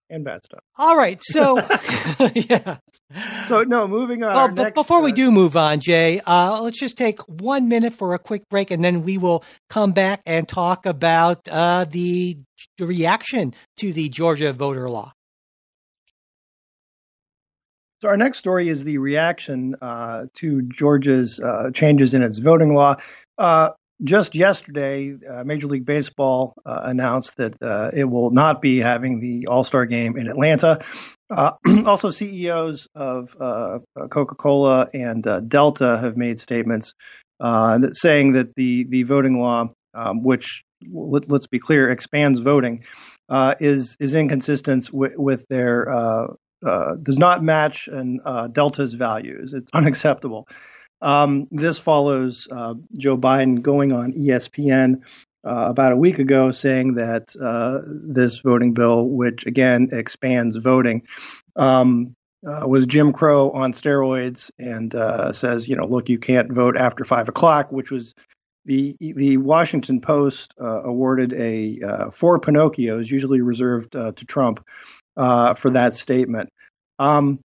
[0.10, 0.62] And bad stuff.
[0.78, 1.22] All right.
[1.24, 1.58] So
[2.34, 2.78] yeah.
[3.48, 4.34] So no, moving on.
[4.34, 7.68] Well, but next, before we uh, do move on, Jay, uh, let's just take one
[7.68, 11.86] minute for a quick break, and then we will come back and talk about uh,
[11.86, 12.38] the
[12.80, 15.14] reaction to the Georgia voter law.
[18.02, 22.74] So our next story is the reaction uh, to Georgia's uh, changes in its voting
[22.74, 22.96] law.
[24.00, 28.80] Uh, just yesterday, uh, Major League Baseball uh, announced that uh, it will not be
[28.80, 30.80] having the All Star game in Atlanta.
[31.30, 31.52] Uh,
[31.86, 36.94] also, CEOs of uh, Coca Cola and uh, Delta have made statements
[37.40, 42.84] uh, saying that the, the voting law, um, which let, let's be clear, expands voting,
[43.30, 46.28] uh, is is inconsistent with, their uh,
[46.66, 49.54] uh, does not match and uh, Delta's values.
[49.54, 50.48] It's unacceptable.
[51.02, 55.02] Um, this follows uh, Joe Biden going on ESPN
[55.46, 61.04] uh, about a week ago saying that uh, this voting bill, which again expands voting,
[61.56, 62.16] um,
[62.48, 66.78] uh, was Jim Crow on steroids and uh, says, you know, look, you can't vote
[66.78, 68.14] after five o'clock, which was
[68.66, 74.66] the the Washington Post uh, awarded a four Pinocchios, usually reserved to Trump,
[75.16, 76.50] for that statement.
[77.00, 77.40] Um,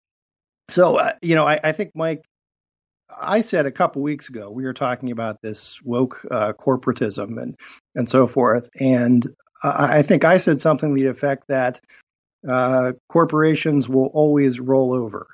[0.69, 2.25] so, uh, you know, I, I think, Mike,
[3.21, 7.57] I said a couple weeks ago we were talking about this woke uh, corporatism and
[7.95, 9.27] and so forth, and
[9.63, 11.81] I, I think I said something to the effect that
[12.49, 15.29] uh, corporations will always roll over,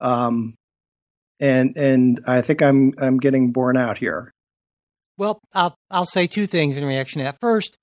[0.00, 0.54] um,
[1.40, 4.32] and and I think I'm I'm getting borne out here.
[5.18, 7.40] Well, I'll I'll say two things in reaction to that.
[7.40, 7.78] First,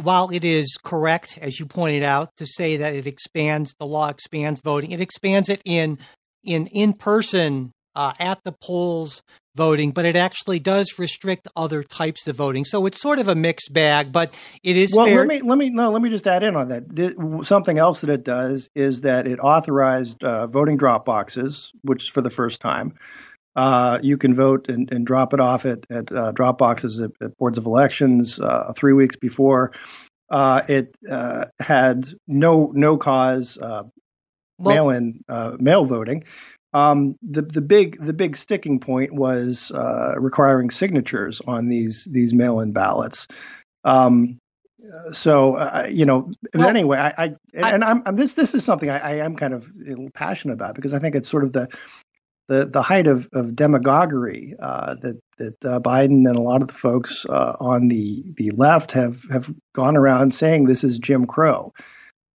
[0.00, 4.08] while it is correct, as you pointed out, to say that it expands the law
[4.08, 5.98] expands voting, it expands it in
[6.44, 9.22] in in person uh, at the polls
[9.56, 12.64] voting, but it actually does restrict other types of voting.
[12.64, 14.32] So it's sort of a mixed bag, but
[14.62, 15.18] it is Well, fair.
[15.18, 16.94] let me let me no, let me just add in on that.
[16.94, 22.10] Th- Something else that it does is that it authorized uh, voting drop boxes, which
[22.10, 22.94] for the first time.
[23.56, 27.10] Uh, you can vote and, and drop it off at, at uh, drop boxes at,
[27.20, 29.72] at boards of elections uh, three weeks before.
[30.30, 33.82] Uh, it uh, had no no cause uh,
[34.58, 36.22] Well- mail-in uh, mail voting.
[36.74, 42.34] Um, the the big the big sticking point was uh, requiring signatures on these these
[42.34, 43.26] mail-in ballots.
[43.84, 44.38] Um,
[45.12, 48.64] so uh, you know, Well, anyway, I, I and, I, I'm, I'm this this is
[48.64, 49.66] something I, I am kind of
[50.14, 51.68] passionate about because I think it's sort of the
[52.48, 56.68] the the height of of demagoguery uh, that that uh, Biden and a lot of
[56.68, 61.26] the folks uh, on the the left have have gone around saying this is Jim
[61.26, 61.72] Crow,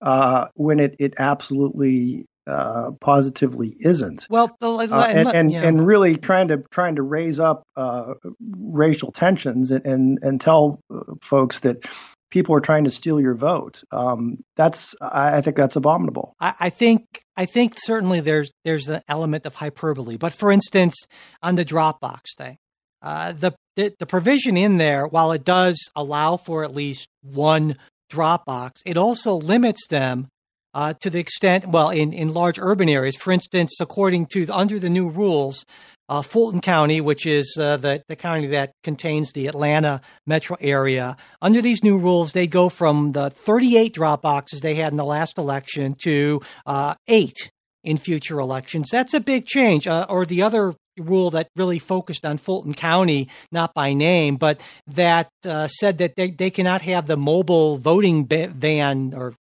[0.00, 4.26] uh, when it it absolutely uh, positively isn't.
[4.30, 5.62] well, the- Uh, and and, yeah.
[5.62, 8.14] and really trying to trying to raise up uh,
[8.58, 11.84] racial tensions and, and and tell uh, folks that
[12.30, 13.82] people are trying to steal your vote.
[13.92, 16.34] Um, that's I, I think that's abominable.
[16.40, 17.04] I, I think
[17.36, 20.16] I think certainly there's there's an element of hyperbole.
[20.16, 20.94] But for instance,
[21.42, 22.56] on the Dropbox thing,
[23.02, 27.76] uh, the, the the provision in there, while it does allow for at least one
[28.10, 30.28] Dropbox, it also limits them
[30.74, 33.16] uh, to the extent, well, in, in large urban areas.
[33.16, 35.64] For instance, according to under the new rules,
[36.08, 41.16] uh, Fulton County, which is uh, the the county that contains the Atlanta metro area,
[41.40, 45.04] under these new rules, they go from the 38 drop boxes they had in the
[45.04, 47.50] last election to uh, eight
[47.84, 48.88] in future elections.
[48.90, 49.86] That's a big change.
[49.86, 54.60] Uh, or the other rule that really focused on Fulton County, not by name, but
[54.86, 59.34] that uh, said that they, they cannot have the mobile voting ba- van or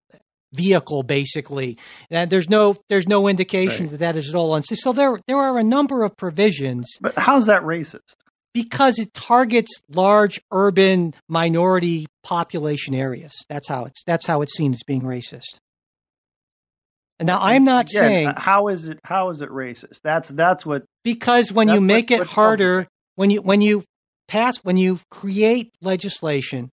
[0.53, 1.77] vehicle basically
[2.09, 3.91] and there's no there's no indication Right.
[3.91, 7.17] that that is at all unsafe so there there are a number of provisions But
[7.17, 8.15] how's that racist?
[8.53, 14.73] because it targets large urban minority population areas that's how it's that's how it's seen
[14.73, 15.59] as being racist
[17.21, 19.99] Now, I'm not Again, saying how is it how is it racist?
[20.03, 23.83] That's that's what because when you That's what- make it harder, when you when you
[24.27, 26.69] pass when you create legislation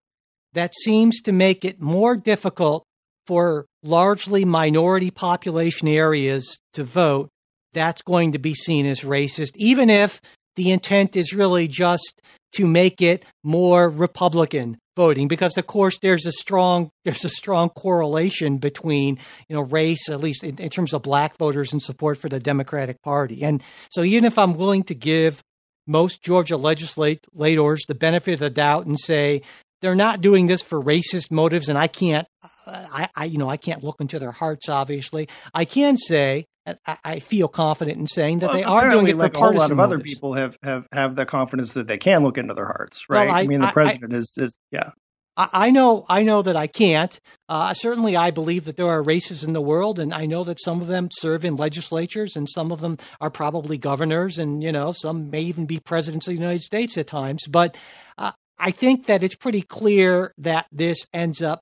[0.55, 2.85] that seems to make it more difficult
[3.27, 7.29] for largely minority population areas to vote,
[7.73, 10.21] that's going to be seen as racist, even if
[10.55, 12.21] the intent is really just
[12.55, 17.69] to make it more Republican voting, because of course there's a strong there's a strong
[17.69, 22.17] correlation between you know race, at least in, in terms of black voters and support
[22.17, 23.43] for the Democratic Party.
[23.43, 25.43] And so even if I'm willing to give
[25.87, 29.43] most Georgia legislators the benefit of the doubt and say
[29.81, 32.27] they're not doing this for racist motives, and I can't,
[32.67, 34.69] I, I you know, I can't look into their hearts.
[34.69, 36.47] Obviously, I can say
[36.87, 39.39] I, I feel confident in saying that Well, they are doing it for like a
[39.39, 42.55] whole lot of other people have, have have the confidence that they can look into
[42.55, 43.33] their hearts, Well, right?
[43.33, 44.91] I- I, mean, the president is is yeah.
[45.37, 47.19] I, I know, I know that I can't.
[47.49, 50.61] Uh, certainly, I believe that there are races in the world, and I know that
[50.61, 54.73] some of them serve in legislatures, and some of them are probably governors, and you
[54.73, 57.47] know, some may even be presidents of the United States at times.
[57.49, 57.77] But
[58.19, 61.61] uh, I think that it's pretty clear that this ends up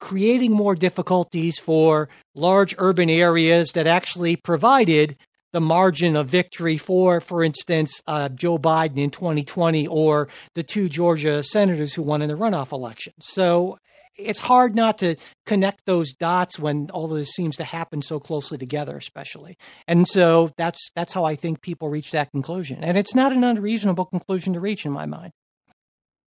[0.00, 5.16] creating more difficulties for large urban areas that actually provided
[5.52, 10.88] the margin of victory for, for instance, uh, Joe Biden in 2020 or the two
[10.88, 13.14] Georgia senators who won in the runoff election.
[13.20, 13.78] So
[14.18, 18.20] it's hard not to connect those dots when all of this seems to happen so
[18.20, 19.56] closely together, especially.
[19.86, 22.82] And so that's that's how I think people reach that conclusion.
[22.82, 25.32] And it's not an unreasonable conclusion to reach in my mind.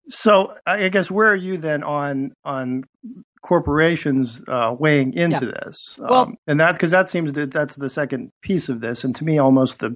[0.10, 2.84] So I guess where are you then on on
[3.42, 5.96] corporations uh, weighing into this?
[5.98, 9.16] Well- um, and that's because that seems that that's the second piece of this, and
[9.16, 9.96] to me, almost the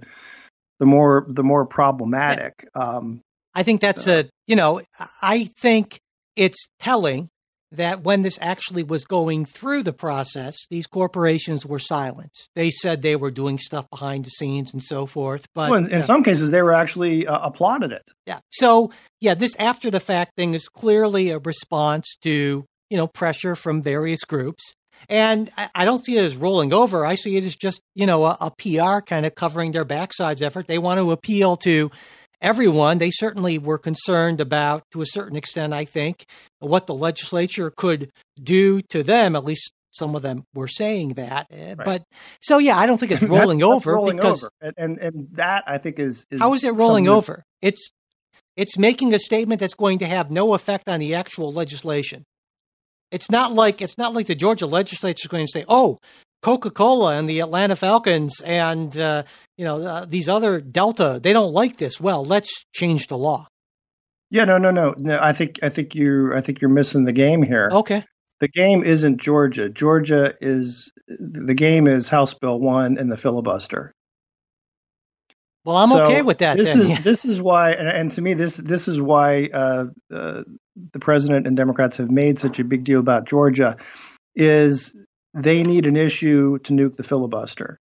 [0.80, 2.68] the more the more problematic.
[2.76, 3.22] Um,
[3.54, 4.82] I think that's a, you know,
[5.22, 6.00] I think
[6.36, 7.30] it's telling
[7.74, 12.32] that when this actually was going through the process, these corporations were silent.
[12.56, 15.48] They said they were doing stuff behind the scenes and so forth.
[15.54, 18.04] But well, in, in uh, some cases, they were actually uh, applauded it.
[18.26, 18.40] yeah.
[18.52, 23.56] So, yeah, this after the fact thing is clearly a response to, you know, pressure
[23.56, 24.76] from various groups.
[25.10, 27.06] And I, I don't see it as rolling over.
[27.06, 30.42] I see it as just, you know, a, a PR kind of covering their backsides
[30.42, 30.68] effort.
[30.68, 31.92] They want to appeal to
[32.44, 33.00] everyone.
[33.00, 36.26] They certainly were concerned about, to a certain extent, I think,
[36.60, 39.36] what the legislature could do to them.
[39.36, 41.48] At least some of them were saying that.
[41.52, 42.04] Uh, But
[42.42, 44.52] so, yeah, I don't think it's rolling that's over rolling because over.
[44.62, 47.44] And, and and that I think is, is how is it rolling over?
[47.62, 47.90] It's
[48.56, 52.24] it's making a statement that's going to have no effect on the actual legislation.
[53.12, 56.00] It's not like it's not like the Georgia legislature is going to say, "Oh,
[56.44, 59.24] Coca-Cola and the Atlanta Falcons and uh,
[59.58, 62.00] you know uh, these other Delta, they don't like this.
[62.00, 63.48] Well, let's change the law."
[64.30, 65.20] Yeah, no, no, no, no.
[65.22, 67.70] I think I think you I think you're missing the game here.
[67.72, 68.04] Okay,
[68.40, 69.70] The game isn't Georgia.
[69.70, 73.94] Georgia is the game is House Bill One and the filibuster.
[75.66, 76.58] well, I'm So okay with that.
[76.58, 76.82] This then.
[76.82, 80.44] is this is why, and, and to me, this this is why uh, uh,
[80.92, 83.78] the president and Democrats have made such a big deal about Georgia.
[84.36, 84.96] Is
[85.34, 87.80] they need an issue to nuke the filibuster,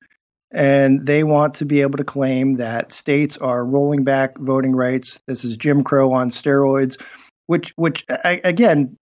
[0.50, 5.20] and they want to be able to claim that states are rolling back voting rights.
[5.26, 7.00] This is Jim Crow on steroids,
[7.46, 8.96] which which a- again.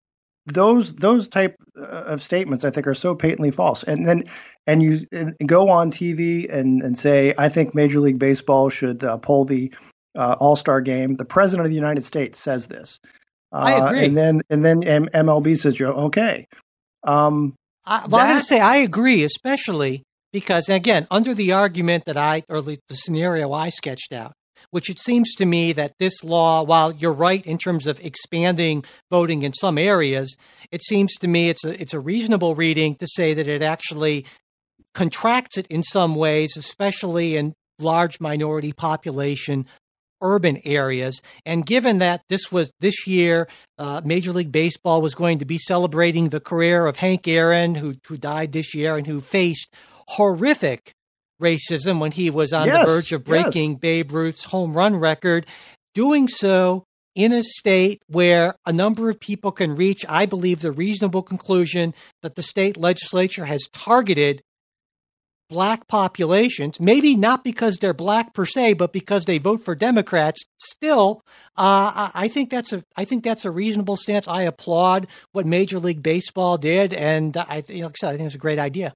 [0.49, 4.25] Those those type of statements I think are so patently false, and then
[4.65, 9.03] and you and go on TV and, and say, I think Major League Baseball should
[9.03, 9.73] uh, pull the
[10.17, 11.17] uh, All Star game.
[11.17, 13.01] The President of the United States says this.
[13.53, 14.07] Uh, I agree.
[14.07, 16.47] And then and then M- MLB says, "You're okay."
[17.05, 17.57] Um,
[17.87, 22.17] I, well, I'm going to say I agree, especially because, again, under the argument that
[22.17, 24.33] I, or the, the scenario I sketched out,
[24.71, 28.85] which it seems to me that this law, while you're right in terms of expanding
[29.11, 30.37] voting in some areas,
[30.71, 34.27] it seems to me it's a, it's a reasonable reading to say that it actually
[34.95, 39.67] contracts it in some ways, especially in large minority population
[40.23, 41.21] urban areas.
[41.45, 43.49] And given that this was this year,
[43.79, 47.95] uh, Major League Baseball was going to be celebrating the career of Hank Aaron, who
[48.07, 49.75] who died this year and who faced
[50.09, 50.93] horrific
[51.41, 53.29] racism when he was on the verge of yes.
[53.29, 55.47] breaking Babe Ruth's home run record,
[55.95, 60.71] doing so in a state where a number of people can reach, I believe, the
[60.71, 64.43] reasonable conclusion that the state legislature has targeted
[65.49, 70.43] black populations, maybe not because they're black per se, but because they vote for Democrats.
[70.59, 71.23] Still,
[71.57, 74.29] uh, I think that's a I think that's a reasonable stance.
[74.29, 78.27] I applaud what Major League Baseball did, and I think, like I said, I think
[78.27, 78.93] it's a great idea.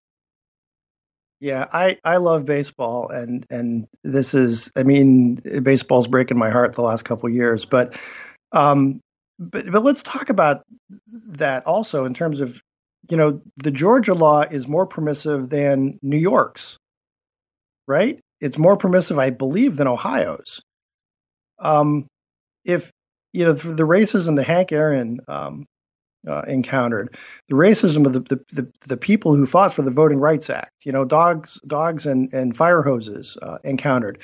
[1.40, 6.74] yeah, I, I love baseball, and and this is, I mean, baseball's breaking my heart
[6.74, 7.96] the last couple years, but
[8.52, 9.00] um,
[9.38, 10.64] but but let's talk about
[11.28, 12.60] that also in terms of
[13.08, 16.78] you know, the Georgia law is more permissive than New York's,
[17.86, 18.20] right?
[18.40, 20.60] It's more permissive, I believe, than Ohio's.
[21.58, 22.06] Um,
[22.64, 22.90] if
[23.32, 25.66] you know the racism that Hank Aaron um,
[26.28, 27.16] uh, encountered,
[27.48, 30.72] the racism of the, the, the, the, people who fought for the Voting Rights Act,
[30.84, 34.18] you know, dogs, dogs and, and fire hoses uh, encountered,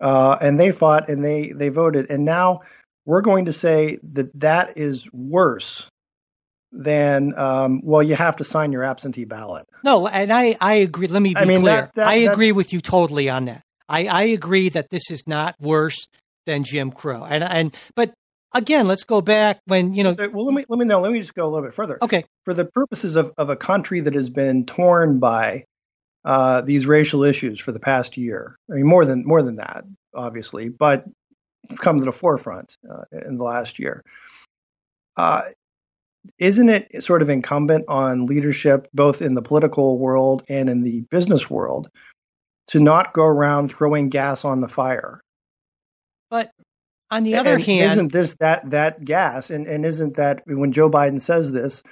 [0.00, 2.60] uh, and they fought and they they voted, and now
[3.04, 5.88] we're going to say that that is worse
[6.72, 9.66] than um, well, you have to sign your absentee ballot.
[9.84, 11.06] No, and I I agree.
[11.06, 11.74] Let me be I mean, clear.
[11.74, 13.62] that- that- I agree that's- with you totally on that.
[13.88, 15.96] I I agree that this is not worse
[16.46, 17.24] than Jim Crow.
[17.24, 18.12] And and but
[18.54, 20.14] again, let's go back when you know.
[20.18, 21.00] Well, let me let me know.
[21.00, 21.98] Let me just go a little bit further.
[22.02, 25.64] Okay, for the purposes of, of a country that has been torn by
[26.24, 28.56] uh, these racial issues for the past year.
[28.70, 31.04] I mean, more than more than that, obviously, but
[31.78, 34.02] come to the forefront uh, in the last year.
[35.16, 35.42] Uh,
[36.38, 41.02] isn't it sort of incumbent on leadership, both in the political world and in the
[41.10, 41.88] business world,
[42.68, 45.20] to not go around throwing gas on the fire?
[46.30, 46.50] but
[47.10, 49.50] on the other and hand, isn't this that that gas?
[49.50, 51.82] And, and isn't that when joe biden says this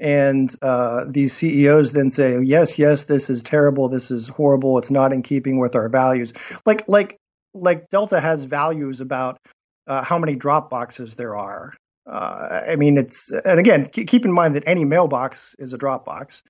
[0.00, 4.92] and uh, these ceos then say yes yes this is terrible this is horrible it's
[4.92, 6.32] not in keeping with our values.
[6.66, 7.18] Like like
[7.54, 9.38] like delta has values about
[9.86, 11.74] uh, how many drop boxes there are
[12.08, 16.04] uh, i mean it's and again keep in mind that any mailbox is a drop
[16.04, 16.42] box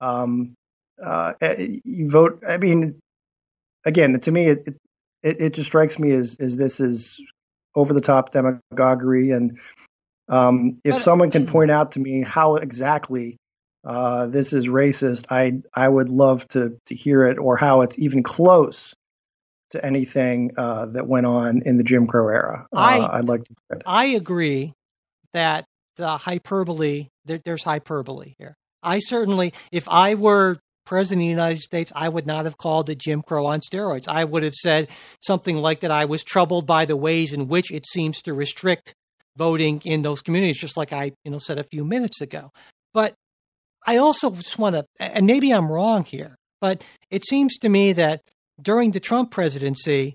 [0.00, 0.54] um,
[1.02, 1.32] uh,
[1.84, 2.98] you vote i mean
[3.84, 4.68] again to me it,
[5.22, 7.20] it, it just strikes me as, as this is
[7.74, 9.30] over the top demagoguery.
[9.32, 9.58] And
[10.28, 13.36] um, if But- someone can point out to me how exactly
[13.84, 17.98] uh, this is racist, I I would love to to hear it, or how it's
[17.98, 18.94] even close
[19.70, 22.66] to anything uh, that went on in the Jim Crow era.
[22.72, 23.54] Uh, I- I'd like to.
[23.68, 23.82] hear it.
[23.86, 24.72] I agree
[25.34, 25.66] that
[25.96, 28.56] the hyperbole there, there's hyperbole here.
[28.82, 32.90] I certainly, if I were president of the United States, I would not have called
[32.90, 34.08] it Jim Crow on steroids.
[34.08, 34.88] I would have said
[35.20, 35.90] something like that.
[35.90, 38.94] I was troubled by the ways in which it seems to restrict
[39.36, 42.50] voting in those communities, just like I, you know, said a few minutes ago.
[42.92, 43.14] But
[43.86, 47.92] I also just want to, and maybe I'm wrong here, but it seems to me
[47.94, 48.22] that
[48.60, 50.14] during the Trump presidency,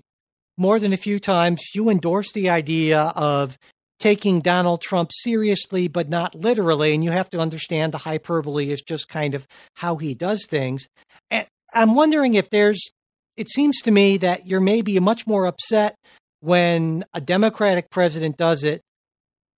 [0.56, 3.58] more than a few times, you endorsed the idea of
[4.00, 6.94] taking Donald Trump seriously, but not literally.
[6.94, 10.88] And you have to understand the hyperbole is just kind of how he does things.
[11.30, 12.90] And I'm wondering if there's,
[13.36, 15.94] it seems to me that you're maybe much more upset
[16.40, 18.80] when a Democratic president does it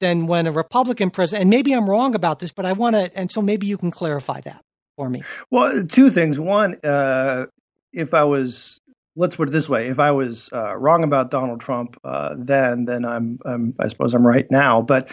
[0.00, 3.16] than when a Republican president, and maybe I'm wrong about this, but I want to,
[3.16, 4.60] and so maybe you can clarify that
[4.96, 5.22] for me.
[5.50, 6.40] Well, two things.
[6.40, 7.46] One, uh,
[7.92, 8.80] if I was,
[9.16, 12.84] let's put it this way: if I was uh, wrong about Donald Trump uh, then,
[12.84, 14.82] then I'm, I'm, I suppose I'm right now.
[14.82, 15.10] But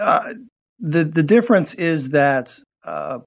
[0.00, 0.34] uh,
[0.80, 3.20] the the difference is that uh,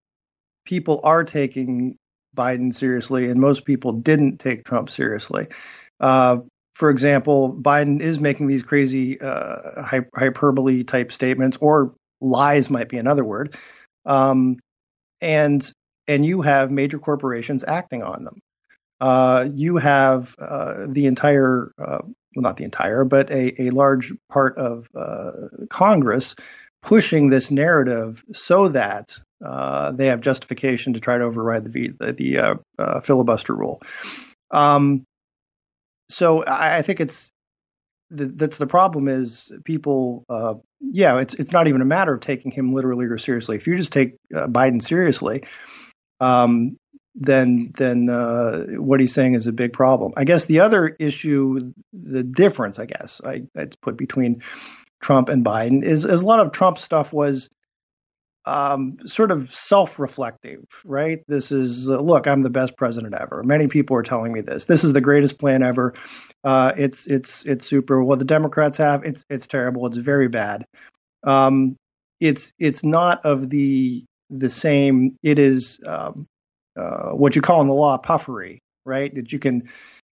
[0.66, 1.98] people are taking
[2.36, 5.48] Biden seriously, and most people didn't take Trump seriously.
[6.00, 6.38] Uh,
[6.76, 9.82] for example, Biden is making these crazy uh,
[10.16, 13.56] hyperbole type statements, or lies might be another word.
[14.06, 14.60] Um,
[15.22, 15.70] and
[16.08, 18.40] and you have major corporations acting on them.
[19.00, 24.12] Uh, you have uh, the entire, uh, well, not the entire, but a, a large
[24.30, 25.32] part of uh,
[25.70, 26.36] Congress
[26.82, 32.14] pushing this narrative so that uh, they have justification to try to override the the,
[32.14, 33.82] the uh, filibuster rule.
[34.52, 35.04] Um,
[36.10, 37.32] so I, I think it's
[38.16, 40.24] th- that's the problem is people
[40.80, 43.76] yeah it's it's not even a matter of taking him literally or seriously if you
[43.76, 45.44] just take biden seriously
[46.20, 46.78] um,
[47.20, 51.60] then then uh, what he's saying is a big problem i guess the other issue
[51.94, 54.42] the difference i guess i i'd put between
[55.02, 57.50] trump and biden is, is a lot of trump stuff was
[58.48, 61.20] um, sort of self-reflective, right?
[61.28, 63.44] This is uh, look, I'm the best president ever.
[63.44, 64.64] Many people are telling me this.
[64.64, 65.94] This is the greatest plan ever.
[66.46, 68.02] Uh, it's it's it's super.
[68.02, 69.86] What the Democrats have, it's it's terrible.
[69.88, 70.66] It's very bad.
[71.26, 71.76] Um,
[72.22, 75.18] it's it's not of the the same.
[75.22, 76.26] It is um,
[76.78, 79.14] uh, what you call in the law puffery, right?
[79.16, 79.70] That you can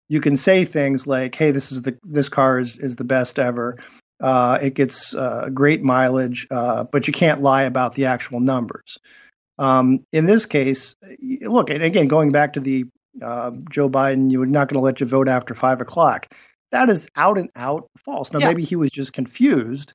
[0.09, 3.39] you can say things like, "Hey, this is the this car is is the best
[3.39, 3.77] ever."
[4.21, 8.97] Uh, it gets uh, great mileage, uh, but you can't lie about the actual numbers.
[9.59, 10.95] Um, in this case,
[11.41, 12.85] look, and again, going back to the
[13.21, 16.27] uh, Joe Biden, you were not going to let you vote after five o'clock.
[16.71, 18.31] That is out and out false.
[18.31, 18.47] Now, Yeah.
[18.47, 19.93] maybe he was just confused,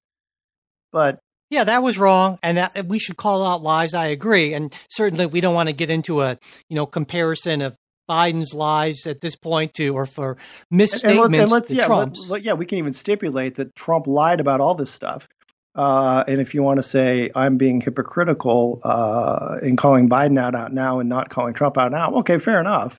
[0.92, 1.18] but
[1.50, 3.94] Yeah, that was wrong, and that, we should call out lies.
[3.94, 6.38] I agree, and certainly we don't want to get into a
[6.68, 7.76] you know comparison of
[8.08, 10.32] Biden's lies at this point to or for
[10.70, 12.30] and, misstatements let's, and let's yeah, Trump's.
[12.30, 15.28] let- yeah, we can even stipulate that Trump lied about all this stuff.
[15.74, 20.54] Uh, and if you want to say I'm being hypocritical uh, in calling Biden out
[20.54, 22.98] out now and not calling Trump out now, okay, fair enough.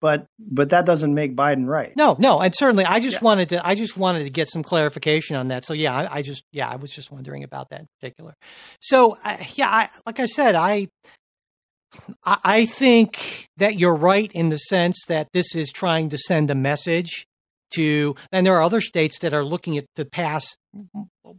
[0.00, 1.92] But but that doesn't make Biden right.
[1.96, 3.24] No, no, and certainly I just yeah.
[3.24, 5.64] wanted to I just wanted to get some clarification on that.
[5.64, 8.34] So yeah, I, I just yeah I was just wondering about that in particular.
[8.80, 10.88] So uh, yeah, I, like I said, I
[12.24, 16.54] I think that you're right in the sense that this is trying to send a
[16.54, 17.26] message
[17.74, 20.46] to, and there are other states that are looking at to pass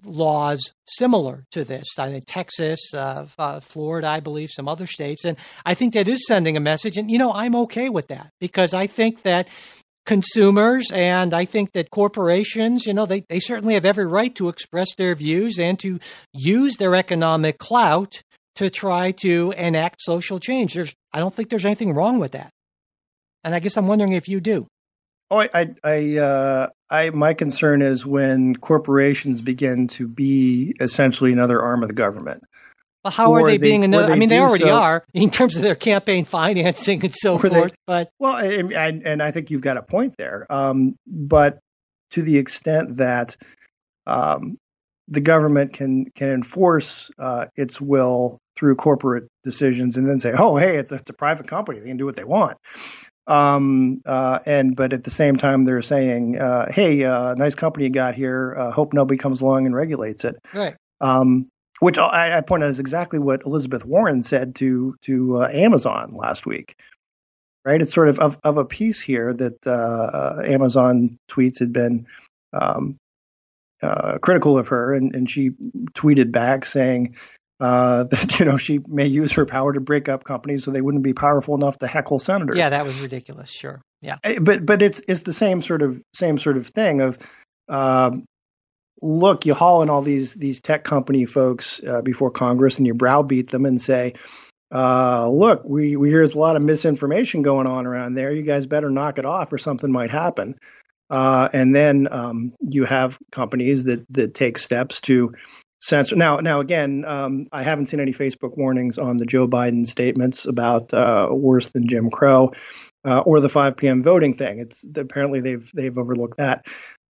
[0.03, 1.85] laws similar to this.
[1.97, 6.07] I think Texas, uh, uh, Florida, I believe, some other states, and I think that
[6.07, 6.97] is sending a message.
[6.97, 9.47] And you know, I'm okay with that because I think that
[10.05, 14.49] consumers and I think that corporations, you know, they, they certainly have every right to
[14.49, 15.99] express their views and to
[16.33, 18.23] use their economic clout
[18.55, 20.73] to try to enact social change.
[20.73, 22.49] There's, I don't think there's anything wrong with that.
[23.43, 24.67] And I guess I'm wondering if you do.
[25.31, 31.31] Oh, I, I, I, uh, I, my concern is when corporations begin to be essentially
[31.31, 32.43] another arm of the government.
[33.03, 34.11] Well, how are they, they being another?
[34.11, 37.53] I mean, they already so, are in terms of their campaign financing and so forth.
[37.53, 40.45] They, but well, and, and, and I think you've got a point there.
[40.51, 41.59] Um, but
[42.11, 43.37] to the extent that
[44.05, 44.57] um,
[45.07, 50.57] the government can can enforce uh, its will through corporate decisions, and then say, "Oh,
[50.57, 52.57] hey, it's a, it's a private company; they can do what they want."
[53.29, 57.85] Um, uh, and but at the same time, they're saying, uh, "Hey, uh, nice company
[57.85, 58.55] you got here.
[58.57, 60.75] Uh, hope nobody comes along and regulates it." Right.
[60.99, 61.47] Um,
[61.79, 66.15] which I, I point out is exactly what Elizabeth Warren said to to uh, Amazon
[66.15, 66.75] last week.
[67.63, 67.81] Right.
[67.81, 72.07] It's sort of of, of a piece here that uh, Amazon tweets had been
[72.51, 72.97] um,
[74.21, 75.51] critical of her, and, and she
[75.93, 77.15] tweeted back saying,
[77.59, 80.81] uh, that you know she may use her power to break up companies so they
[80.81, 82.57] wouldn't be powerful enough to heckle senators.
[82.57, 83.49] Yeah, that was ridiculous.
[83.49, 83.81] Sure.
[84.01, 84.17] Yeah.
[84.23, 87.17] Eh, but but it's it's the same sort of same sort of thing of.
[87.67, 88.25] Um,
[89.01, 92.93] look, you haul in all these these tech company folks uh, before Congress, and you
[92.93, 94.13] browbeat them and say,
[94.73, 98.33] uh, "Look, we we hear there's a lot of misinformation going on around there.
[98.33, 100.55] You guys better knock it off, or something might happen."
[101.09, 105.33] Uh, and then um, you have companies that that take steps to
[105.79, 106.15] censor.
[106.15, 110.45] Now, now again, um, I haven't seen any Facebook warnings on the Joe Biden statements
[110.45, 112.51] about uh, worse than Jim Crow
[113.05, 114.03] uh, or the 5 p.m.
[114.03, 114.59] voting thing.
[114.59, 116.65] It's apparently they've they've overlooked that.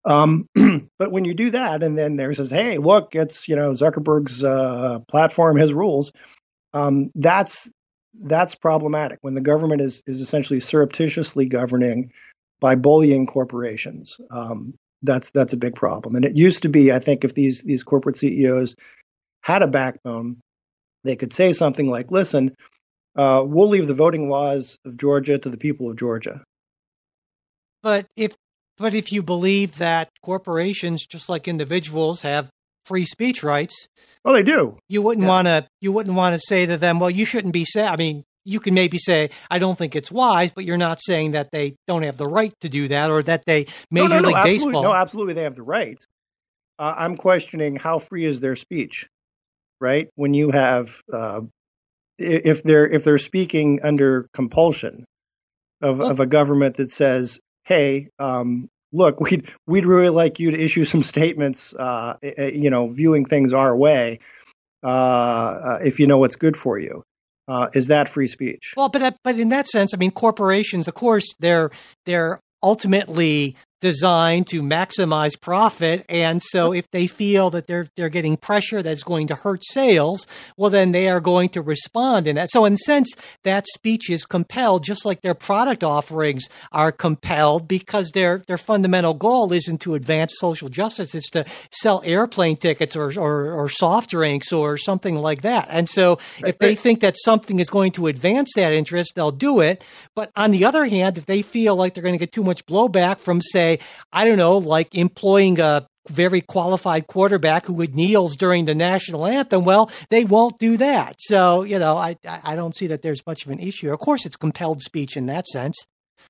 [0.05, 0.47] Um,
[0.99, 4.43] but when you do that, and then there says, "Hey, look, it's you know Zuckerberg's
[4.43, 6.11] uh, platform, his rules,"
[6.73, 7.69] um, that's
[8.19, 12.11] that's problematic when the government is is essentially surreptitiously governing
[12.59, 14.19] by bullying corporations.
[14.31, 16.15] Um, that's that's a big problem.
[16.15, 18.75] And it used to be, I think, if these these corporate CEOs
[19.41, 20.37] had a backbone,
[21.03, 22.55] they could say something like, "Listen,
[23.15, 26.43] uh, we'll leave the voting laws of Georgia to the people of Georgia."
[27.83, 28.33] But if
[28.77, 32.49] but if you believe that corporations, just like individuals, have
[32.85, 33.87] free speech rights,
[34.23, 34.77] well, they do.
[34.87, 35.29] You wouldn't yeah.
[35.29, 35.67] want to.
[35.81, 38.61] You wouldn't want to say to them, "Well, you shouldn't be say." I mean, you
[38.61, 42.03] can maybe say, I don't think it's wise, but you're not saying that they don't
[42.03, 44.83] have the right to do that or that they Major no, no, League no, Baseball.
[44.83, 46.01] No, absolutely, they have the right.
[46.79, 49.07] Uh, I'm questioning how free is their speech,
[49.81, 50.07] right?
[50.15, 51.41] When you have, uh,
[52.17, 55.05] if they're if they're speaking under compulsion
[55.81, 60.51] of well, of a government that says, "Hey, um, look, we'd we'd really like you
[60.51, 64.19] to issue some statements, uh, you know, viewing things our way,
[64.83, 67.03] uh, uh, if you know what's good for you."
[67.47, 68.73] Uh, is that free speech?
[68.75, 71.71] Well, but but in that sense, I mean, corporations, of course, they're
[72.05, 76.05] they're ultimately designed to maximize profit.
[76.09, 80.25] And so if they feel that they're they're getting pressure that's going to hurt sales,
[80.55, 82.49] well then they are going to respond in that.
[82.49, 83.13] So in a sense,
[83.43, 89.13] that speech is compelled, just like their product offerings are compelled because their their fundamental
[89.13, 94.09] goal isn't to advance social justice, it's to sell airplane tickets or or, or soft
[94.09, 95.67] drinks or something like that.
[95.69, 96.79] And so right, if they right.
[96.79, 99.83] think that something is going to advance that interest, they'll do it.
[100.15, 102.65] But on the other hand, if they feel like they're going to get too much
[102.65, 103.79] blowback from say say,
[104.11, 109.25] I don't know, like employing a very qualified quarterback who would kneels during the national
[109.25, 109.65] anthem.
[109.65, 111.15] Well, they won't do that.
[111.19, 113.91] So, you know, I, I don't see that there's much of an issue.
[113.91, 115.75] Of course, it's compelled speech in that sense.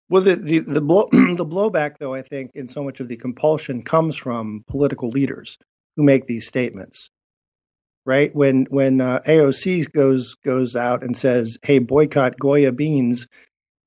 [0.09, 3.17] Well, the the the, blow, the blowback, though, I think, in so much of the
[3.17, 5.57] compulsion comes from political leaders
[5.95, 7.09] who make these statements.
[8.05, 13.27] Right when when uh, AOC goes goes out and says, "Hey, boycott Goya beans,"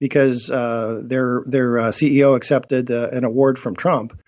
[0.00, 4.18] because uh, their their uh, CEO accepted uh, an award from Trump.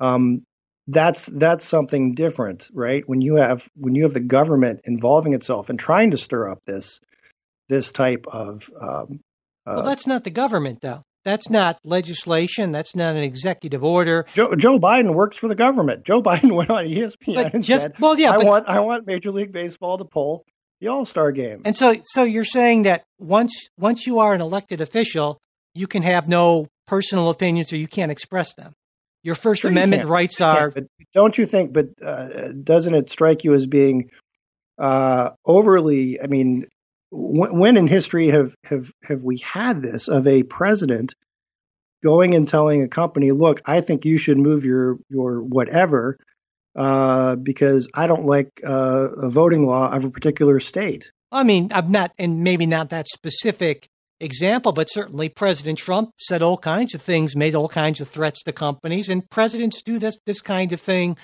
[0.00, 0.42] Um,
[0.86, 3.02] that's that's something different, right?
[3.06, 6.60] When you have when you have the government involving itself and trying to stir up
[6.66, 7.00] this
[7.68, 9.20] this type of um,
[9.66, 11.02] well, that's not the government, though.
[11.24, 12.72] That's not legislation.
[12.72, 14.24] That's not an executive order.
[14.34, 16.06] Joe, Joe Biden works for the government.
[16.06, 18.80] Joe Biden went on ESPN But and just- said, well, yeah, I but- want I
[18.80, 20.46] want Major League Baseball to pull
[20.80, 24.40] the All Star game." And so, so you're saying that once once you are an
[24.40, 25.38] elected official,
[25.74, 28.72] you can have no personal opinions or you can't express them.
[29.22, 30.08] Your First Sure Amendment can.
[30.10, 31.72] rights are but don't you think?
[31.72, 34.10] But uh, doesn't it strike you as being
[34.78, 36.20] uh, overly?
[36.20, 36.66] I mean,
[37.10, 41.14] w- when in history have have have we had this of a president
[42.02, 46.16] going and telling a company, "Look, I think you should move your your whatever."
[46.78, 51.10] Uh, because I don't like uh, a voting law of a particular state.
[51.32, 53.88] I mean, I'm not, and maybe not that specific
[54.20, 58.44] example, but certainly President Trump said all kinds of things, made all kinds of threats
[58.44, 61.16] to companies, and presidents do this this kind of thing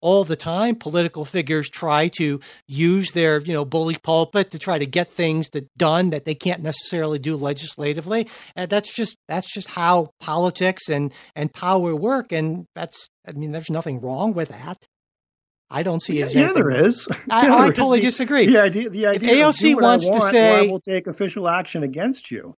[0.00, 0.76] all the time.
[0.76, 5.50] Political figures try to use their, you know, bully pulpit to try to get things
[5.50, 8.28] that done that they can't necessarily do legislatively.
[8.56, 12.32] And that's just that's just how politics and and power work.
[12.32, 14.78] And that's, I mean, there's nothing wrong with that.
[15.72, 17.08] I don't see it as yeah, anything there is.
[17.30, 18.46] I- Yeah, I totally The- disagree.
[18.46, 20.80] The idea, the idea of AOC do what I wants to want, or I will
[20.80, 22.54] take official action against you.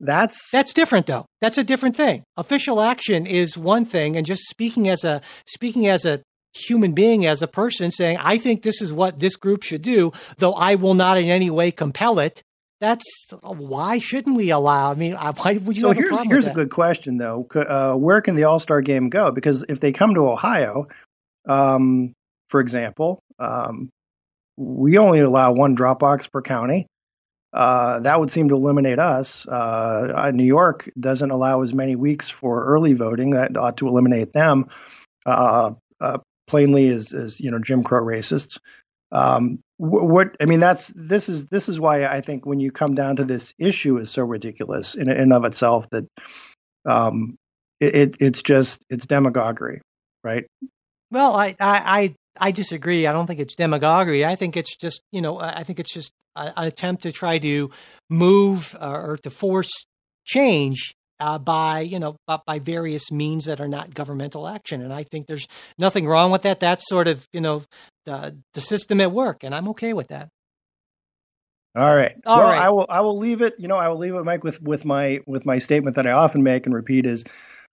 [0.00, 1.26] That's That's different though.
[1.40, 2.24] That's a different thing.
[2.36, 6.20] Official action is one thing and just speaking as a speaking as a
[6.52, 10.12] human being as a person saying I think this is what this group should do
[10.38, 12.42] though I will not in any way compel it.
[12.80, 13.04] That's
[13.42, 14.90] why shouldn't we allow?
[14.90, 17.46] I mean, why would you so have a here's problem here's a good question though.
[17.54, 19.30] Uh, where can the All Star game go?
[19.30, 20.88] Because if they come to Ohio,
[21.48, 22.12] um,
[22.54, 23.90] for example, um,
[24.56, 26.86] we only allow one Dropbox per county.
[27.52, 29.44] Uh, that would seem to eliminate us.
[29.44, 33.30] Uh, New York doesn't allow as many weeks for early voting.
[33.30, 34.68] That ought to eliminate them.
[35.26, 38.60] Uh, uh, plainly, as, as you know, Jim Crow racists.
[39.10, 42.70] Um, wh- what I mean, that's this is this is why I think when you
[42.70, 46.06] come down to this issue is so ridiculous in and of itself that
[46.88, 47.34] um,
[47.80, 49.80] it it's just it's demagoguery,
[50.22, 50.46] right?
[51.14, 53.06] Well, I, I, I, I disagree.
[53.06, 54.24] I don't think it's demagoguery.
[54.24, 57.70] I think it's just, you know, I think it's just an attempt to try to
[58.10, 59.70] move uh, or to force
[60.24, 64.82] change uh, by, you know, by, by various means that are not governmental action.
[64.82, 65.46] And I think there's
[65.78, 66.60] nothing wrong with that.
[66.60, 67.62] That's sort of, you know,
[68.06, 70.28] the the system at work, and I'm okay with that.
[71.76, 72.14] All right.
[72.24, 72.60] All well, right.
[72.60, 72.86] I will.
[72.88, 73.54] I will leave it.
[73.58, 76.12] You know, I will leave it, Mike, with with my with my statement that I
[76.12, 77.24] often make and repeat is,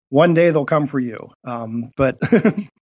[0.10, 1.30] one day they'll come for you.
[1.44, 2.18] Um, but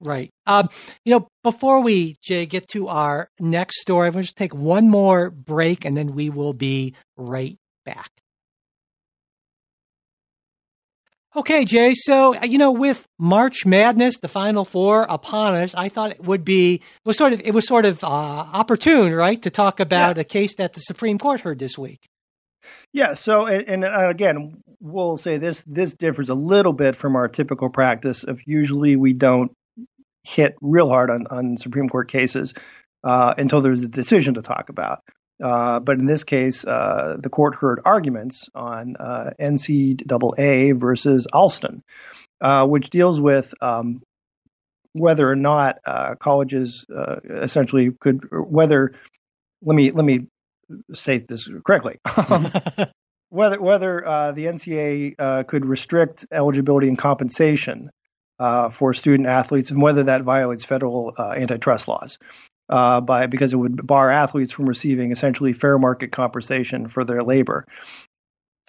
[0.00, 0.30] Right.
[0.46, 0.68] Um,
[1.04, 4.54] you know, before we, Jay, get to our next story, I'm going to just take
[4.54, 8.10] one more break and then we will be right back.
[11.34, 11.92] Okay, Jay.
[11.94, 16.24] So, uh, you know, with March Madness, the Final Four upon us, I thought it
[16.24, 19.78] would be it was sort of it was sort of uh, opportune, right, to talk
[19.78, 22.08] about a case that the Supreme Court heard this week.
[22.92, 23.14] yeah.
[23.14, 27.28] So, and, and uh, again, we'll say this this differs a little bit from our
[27.28, 29.52] typical practice of usually we don't
[30.26, 32.54] hit real hard on on Supreme Court cases
[33.04, 35.02] uh, until there's a decision to talk about.
[35.42, 41.82] Uh, but in this case, uh, the court heard arguments on uh, NCAA versus Alston,
[42.40, 44.02] uh, which deals with um,
[44.94, 48.92] whether or not uh, colleges uh, essentially could whether
[49.62, 50.26] let me let me
[50.94, 51.98] say this correctly
[52.30, 52.50] um,
[53.28, 57.90] whether whether uh, the NCAA uh, could restrict eligibility and compensation
[58.38, 62.18] uh, for student athletes and whether that violates federal uh, antitrust laws
[62.68, 67.22] uh, by because it would bar athletes from receiving essentially fair market compensation for their
[67.22, 67.64] labor.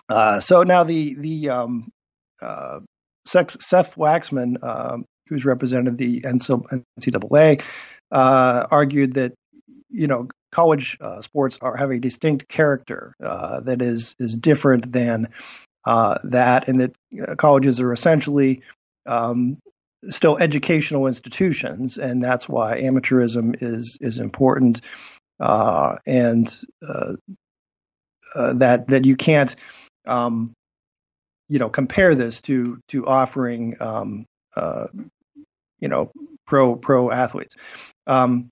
[0.09, 1.89] Uh, so now the the um,
[2.41, 2.79] uh,
[3.25, 7.61] Seth Waxman, um, who's represented the NCAA,
[8.11, 9.33] uh, argued that
[9.89, 14.91] you know college uh, sports are have a distinct character uh, that is is different
[14.91, 15.29] than
[15.85, 18.61] uh, that, and that colleges are essentially
[19.07, 19.57] um,
[20.09, 24.81] still educational institutions, and that's why amateurism is is important,
[25.39, 26.55] uh, and
[26.87, 27.13] uh,
[28.35, 29.55] uh, that that you can't,
[30.05, 30.53] um,
[31.49, 34.87] you know, compare this to to offering, um, uh,
[35.79, 36.11] you know,
[36.45, 37.55] pro pro athletes.
[38.05, 38.49] Um,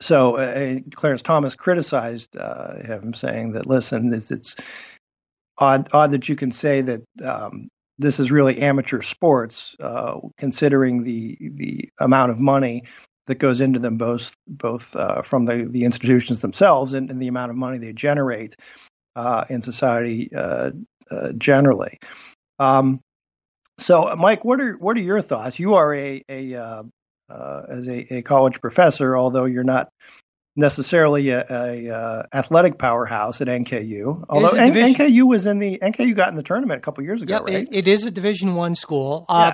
[0.00, 4.56] so uh, Clarence Thomas criticized uh, him, saying that listen, it's, it's
[5.56, 7.68] odd odd that you can say that um,
[7.98, 12.84] this is really amateur sports, uh, considering the the amount of money
[13.26, 17.28] that goes into them, both both uh, from the the institutions themselves and, and the
[17.28, 18.56] amount of money they generate
[19.16, 20.70] uh, in society uh,
[21.10, 21.98] uh, generally.
[22.58, 23.00] Um,
[23.78, 25.58] so, Mike, what are what are your thoughts?
[25.58, 26.82] You are a a uh,
[27.28, 29.88] uh, as a, a college professor, although you're not
[30.56, 34.24] necessarily a, a uh, athletic powerhouse at NKU.
[34.28, 37.02] Although a N- division- NKU was in the NKU got in the tournament a couple
[37.04, 37.54] years ago, Yep, right?
[37.54, 39.24] it, it is a Division One school.
[39.28, 39.52] Uh,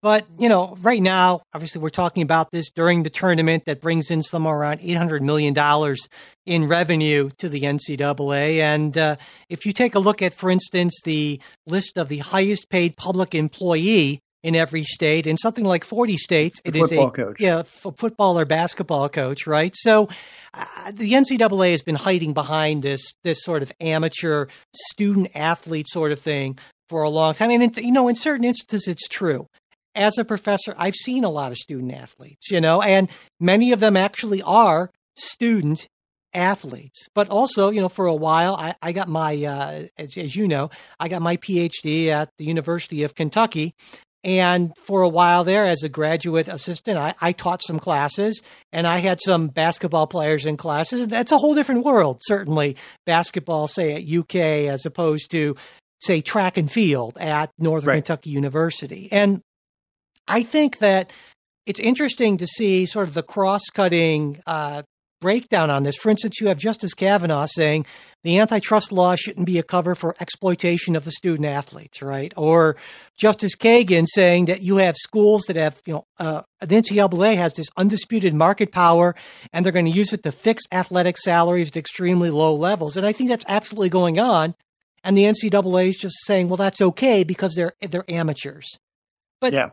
[0.00, 4.12] But you know, right now, obviously, we're talking about this during the tournament that brings
[4.12, 6.08] in somewhere around eight hundred million dollars
[6.46, 8.60] in revenue to the NCAA.
[8.60, 9.16] And uh,
[9.48, 13.34] if you take a look at, for instance, the list of the highest paid public
[13.34, 17.36] employee in every state, in something like forty states, The it is football a coach.
[17.40, 17.62] yeah,
[17.96, 19.74] football or basketball coach, right?
[19.76, 20.08] So
[20.54, 26.12] uh, the NCAA has been hiding behind this this sort of amateur student athlete sort
[26.12, 26.58] of thing
[26.88, 27.50] for a long time.
[27.50, 29.46] And it, you know, in certain instances, it's true.
[29.94, 33.08] As a professor, I've seen a lot of student athletes, you know, and
[33.40, 35.88] many of them actually are student
[36.32, 37.08] athletes.
[37.14, 40.46] But also, you know, for a while, I, I got my, uh, as, as you
[40.46, 40.70] know,
[41.00, 43.74] I got my PhD at the University of Kentucky.
[44.24, 48.42] And for a while there, as a graduate assistant, I, I taught some classes
[48.72, 51.02] and I had some basketball players in classes.
[51.02, 52.76] And that's a whole different world, certainly.
[53.06, 55.56] Basketball, say, at UK, as opposed to,
[56.00, 57.94] say, track and field at Northern Right.
[57.96, 59.08] Kentucky University.
[59.12, 59.40] And
[60.26, 61.10] I think that
[61.64, 64.82] it's interesting to see sort of the cross cutting uh,
[65.20, 65.96] breakdown on this.
[65.96, 67.86] For instance, you have Justice Kavanaugh saying
[68.24, 72.32] the antitrust law shouldn't be a cover for exploitation of the student athletes, right?
[72.36, 72.76] Or
[73.16, 77.54] Justice Kagan saying that you have schools that have, you know, uh, the NCAA has
[77.54, 79.14] this undisputed market power
[79.52, 82.96] and they're going to use it to fix athletic salaries at extremely low levels.
[82.96, 84.54] And I think that's absolutely going on.
[85.04, 88.78] And the NCAA is just saying, well, that's okay because they're they're amateurs.
[89.40, 89.70] But Yeah.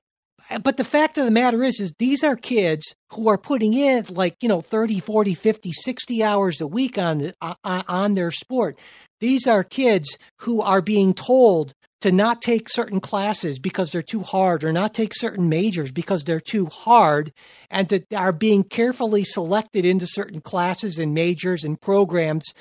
[0.62, 4.06] But the fact of the matter is is these are kids who are putting in
[4.10, 8.16] like you know 30 40 50 60 hours a week on the uh, uh, on
[8.16, 8.78] their sport.
[9.20, 14.22] These are kids who are being told to not take certain classes because they're too
[14.22, 17.32] hard or not take certain majors because they're too hard
[17.72, 22.54] and that are being carefully selected into certain classes and majors and programs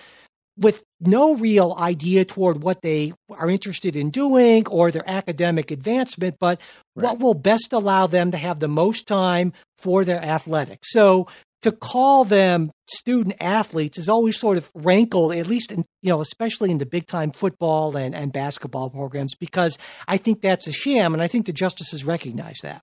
[0.57, 6.36] with no real idea toward what they are interested in doing or their academic advancement,
[6.38, 6.61] but
[6.94, 10.92] what will best allow them to have the most time for their athletics.
[10.92, 11.26] So
[11.62, 16.20] to call them student athletes is always sort of rankled, at least in, you know,
[16.20, 20.72] especially in the big time football and, and basketball programs, because I think that's a
[20.72, 21.14] sham.
[21.14, 22.82] And I think the justices recognize that.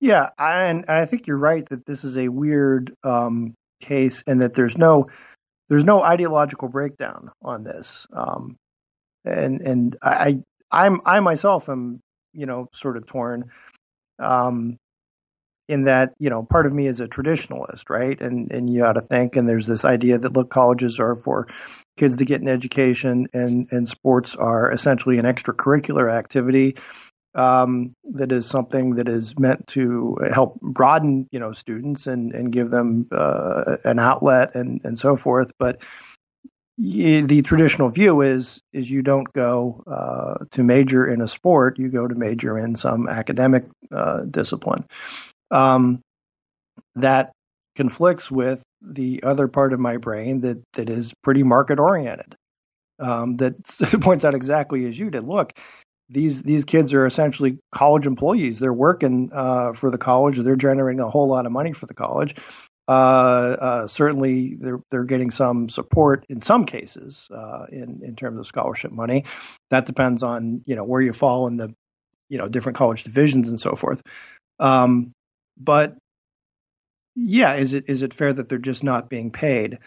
[0.00, 4.42] Yeah, I- and I think you're right that this is a weird um, case, and
[4.42, 5.08] that there's no
[5.70, 8.06] there's no ideological breakdown on this.
[8.12, 8.58] Um,
[9.24, 10.40] and and I
[10.70, 12.00] I'm I myself am
[12.34, 13.50] you know sort of torn.
[14.18, 14.76] Um,
[15.68, 18.20] in that you know part of me is a traditionalist, right?
[18.20, 21.46] And and you ought to think, and there's this idea that look, colleges are for
[21.96, 26.76] kids to get an education, and and sports are essentially an extracurricular activity
[27.34, 32.52] um, that is something that is meant to help broaden, you know, students and and
[32.52, 35.52] give them uh, an outlet and and so forth.
[35.58, 35.82] But
[36.76, 41.88] the traditional view is is you don't go uh, to major in a sport, you
[41.88, 43.64] go to major in some academic
[43.94, 44.84] uh, discipline.
[45.50, 46.00] Um,
[46.96, 47.32] that
[47.76, 52.34] conflicts with the other part of my brain that that is pretty market oriented.
[52.98, 53.54] Um, that
[54.00, 55.24] points out exactly as you did.
[55.24, 55.52] Look,
[56.10, 58.58] these these kids are essentially college employees.
[58.58, 60.38] They're working uh, for the college.
[60.38, 62.34] They're generating a whole lot of money for the college.
[62.88, 68.38] Uh, uh, certainly, they're they're getting some support in some cases uh, in in terms
[68.38, 69.24] of scholarship money.
[69.70, 71.72] That depends on you know where you fall in the
[72.28, 74.02] you know different college divisions and so forth.
[74.58, 75.12] Um,
[75.56, 75.96] but
[77.14, 79.78] yeah, is it is it fair that they're just not being paid?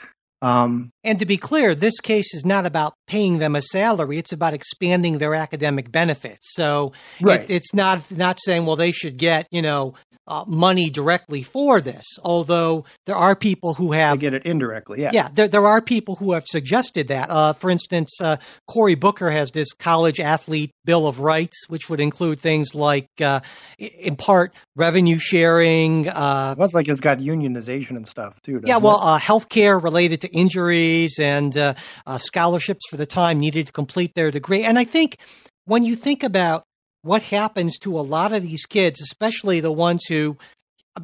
[0.43, 4.33] Um, And to be clear, this case is not about paying them a salary; it's
[4.33, 6.53] about expanding their academic benefits.
[6.53, 6.91] So
[7.21, 7.41] Right.
[7.41, 9.93] it, it's not not saying, well, they should get you know
[10.27, 12.05] uh, money directly for this.
[12.23, 15.01] Although there are people who have get it indirectly.
[15.01, 15.11] Yeah.
[15.13, 17.29] yeah, there, there are people who have suggested that.
[17.29, 21.99] Uh, for instance, uh, Cory Booker has this college athlete bill of rights, which would
[21.99, 23.41] include things like, uh,
[23.77, 26.07] in part, revenue sharing.
[26.07, 28.61] Uh, That's like it's got unionization and stuff too.
[28.65, 29.05] yeah, well, it?
[29.05, 31.73] uh, health care related to injuries and uh,
[32.05, 34.63] uh, scholarships for the time needed to complete their degree.
[34.63, 35.17] And I think
[35.65, 36.65] when you think about
[37.03, 40.37] what happens to a lot of these kids, especially the ones who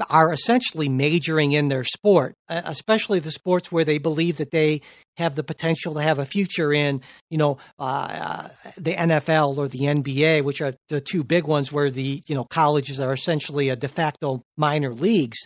[0.09, 4.81] are essentially majoring in their sport, especially the sports where they believe that they
[5.17, 9.67] have the potential to have a future in, you know, uh, uh, the NFL or
[9.67, 13.69] the NBA, which are the two big ones where the, you know, colleges are essentially
[13.69, 15.39] a de facto minor leagues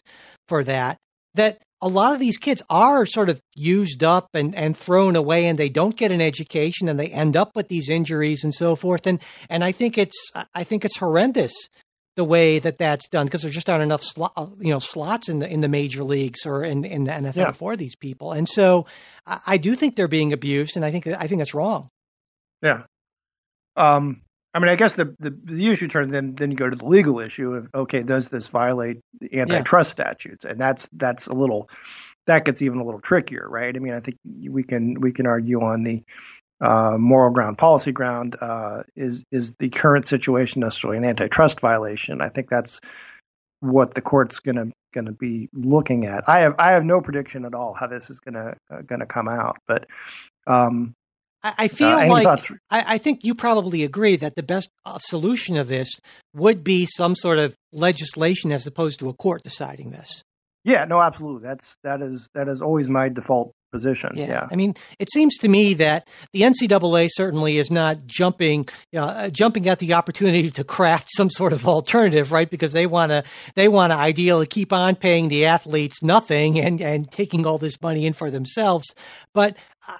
[0.47, 0.97] for that,
[1.36, 5.45] that a lot of these kids are sort of used up and, and thrown away
[5.45, 8.75] and they don't get an education and they end up with these injuries and so
[8.75, 9.05] forth.
[9.05, 9.19] And,
[9.49, 10.15] and I think it's,
[10.55, 11.53] I think it's horrendous
[12.15, 15.39] the way that that's done because there just aren't enough slot, you know slots in
[15.39, 17.51] the in the major leagues or in in the NFL Yeah.
[17.53, 18.31] for these people.
[18.34, 18.86] And so
[19.25, 21.89] I, I do think they're being abused, and I think I think that's wrong.
[22.61, 22.84] Yeah.
[23.75, 24.21] Um,
[24.54, 26.86] I mean, I guess the, the, the issue turns then then you go to the
[26.86, 30.45] legal issue of okay, does this violate the antitrust statutes?
[30.45, 31.70] And that's that's a little
[32.28, 33.76] that gets even a little trickier, right?
[33.76, 36.04] I mean, I think we can we can argue on the
[36.62, 38.36] uh, moral ground, policy ground.
[38.39, 42.22] Uh, is is the current situation necessarily an antitrust violation?
[42.22, 42.80] I think that's
[43.60, 46.30] what the court's gonna gonna be looking at.
[46.30, 49.28] I have I have no prediction at all how this is gonna uh, gonna come
[49.28, 49.88] out, but
[50.45, 50.93] um,
[51.44, 52.41] I, I feel uh, like?
[52.70, 55.89] I, I think you probably agree that the best uh, solution of this
[56.34, 60.24] would be some sort of legislation as opposed to a court deciding this.
[60.64, 61.43] Yeah, no, absolutely.
[61.47, 64.11] That's that is that is always my default position.
[64.14, 64.47] Yeah.
[64.49, 69.68] I mean, it seems to me that the NCAA certainly is not jumping, uh, jumping
[69.68, 72.49] at the opportunity to craft some sort of alternative, right?
[72.49, 73.24] Because they want to,
[73.55, 77.82] they want to ideally keep on paying the athletes nothing and and taking all this
[77.82, 78.86] money in for themselves.
[79.34, 79.57] But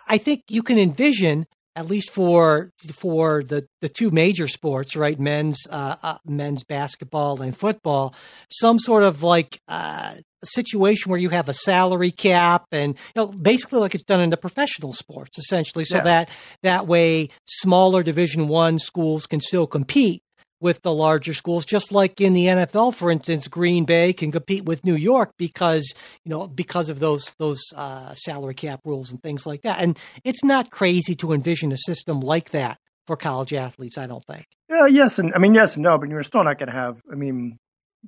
[0.08, 1.46] I think you can envision.
[1.76, 7.42] At least for for the, the two major sports, right, men's uh, uh, men's basketball
[7.42, 8.14] and football,
[8.52, 13.22] some sort of like uh, a situation where you have a salary cap and you
[13.22, 16.04] know basically like it's done in the professional sports essentially so Yeah.
[16.04, 16.30] that
[16.62, 20.22] that way smaller division 1 schools can still compete
[20.60, 24.64] with the larger schools just like in the NFL for instance Green Bay can compete
[24.66, 25.92] with New York because
[26.24, 29.98] you know because of those those uh, salary cap rules and things like that and
[30.24, 32.78] it's not crazy to envision a system like that
[33.08, 36.10] for college athletes I don't think Yeah, yes, and I mean yes and no, but
[36.10, 37.02] you're still not going to have.
[37.12, 37.58] I mean,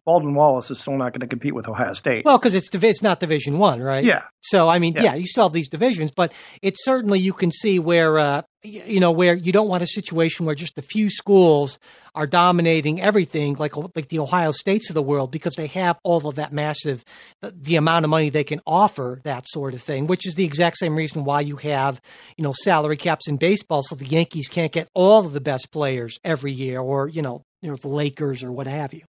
[0.06, 2.26] Baldwin Wallace is still not going to compete with Ohio State.
[2.26, 5.04] well because it's it's not division 1 right yeah, So I mean, yeah.
[5.04, 5.16] Yeah.
[5.16, 9.12] you still have these divisions, but it's certainly you can see where uh, you know
[9.12, 11.80] where you don't want a situation where just a few schools
[12.14, 16.28] are dominating everything, like like the Ohio States of the world, because they have all
[16.28, 17.04] of that massive
[17.42, 20.46] the, the amount of money they can offer that sort of thing, which is the
[20.46, 22.02] exact same reason why you have
[22.38, 25.72] you know salary caps in baseball, so the Yankees can't get all of the best
[25.72, 29.04] players every year, or you know you know the Lakers or what have you.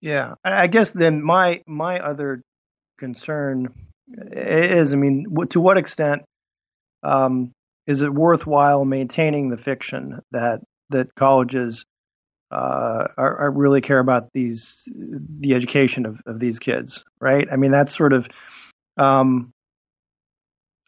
[0.00, 0.34] Yeah.
[0.44, 2.42] I guess then my my other
[2.98, 3.74] concern
[4.08, 6.22] is, I mean, to what extent
[7.02, 7.52] um,
[7.86, 11.84] is it worthwhile maintaining the fiction that that colleges
[12.50, 17.48] uh, are, are really care about these the education of, of these kids, right?
[17.50, 18.28] I mean, that's sort of,
[18.96, 19.52] um,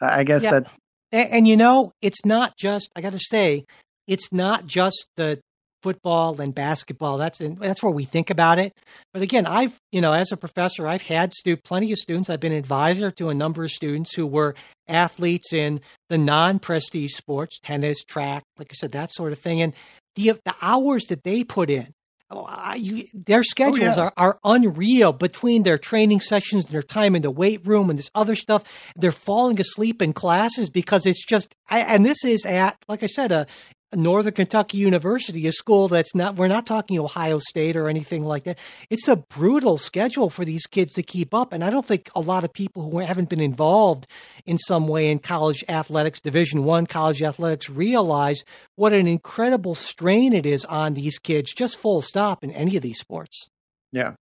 [0.00, 0.50] I I guess Yeah.
[0.50, 0.72] that
[1.10, 3.64] And, and you know, it's not just, I got to say,
[4.06, 5.40] it's not just the
[5.82, 7.18] football and basketball.
[7.18, 8.72] That's that's where we think about it.
[9.12, 12.28] But again, I've you know, as a professor, I've had stu- plenty of students.
[12.30, 14.54] I've been advisor to a number of students who were
[14.86, 19.60] athletes in the non-prestige sports, tennis, track, like I said, that sort of thing.
[19.62, 19.72] And
[20.16, 21.92] the the hours that they put in.
[22.30, 24.04] oh, I- you- Their oh, schedules yeah.
[24.04, 27.98] are, are unreal between their training sessions and their time in the weight room and
[27.98, 28.64] this other stuff.
[28.96, 33.06] They're falling asleep in classes because it's just, I, and this is at, like I
[33.06, 33.46] said, a,
[33.94, 38.44] Northern Kentucky University, a school that's not, we're not talking Ohio State or anything like
[38.44, 38.58] that.
[38.90, 41.52] It's a brutal schedule for these kids to keep up.
[41.52, 44.06] And I don't think a lot of people who haven't been involved
[44.44, 48.44] in some way in college athletics, Division One college athletics, realize
[48.76, 52.82] what an incredible strain it is on these kids, just full stop in any of
[52.82, 53.48] these sports.
[53.92, 54.14] yeah.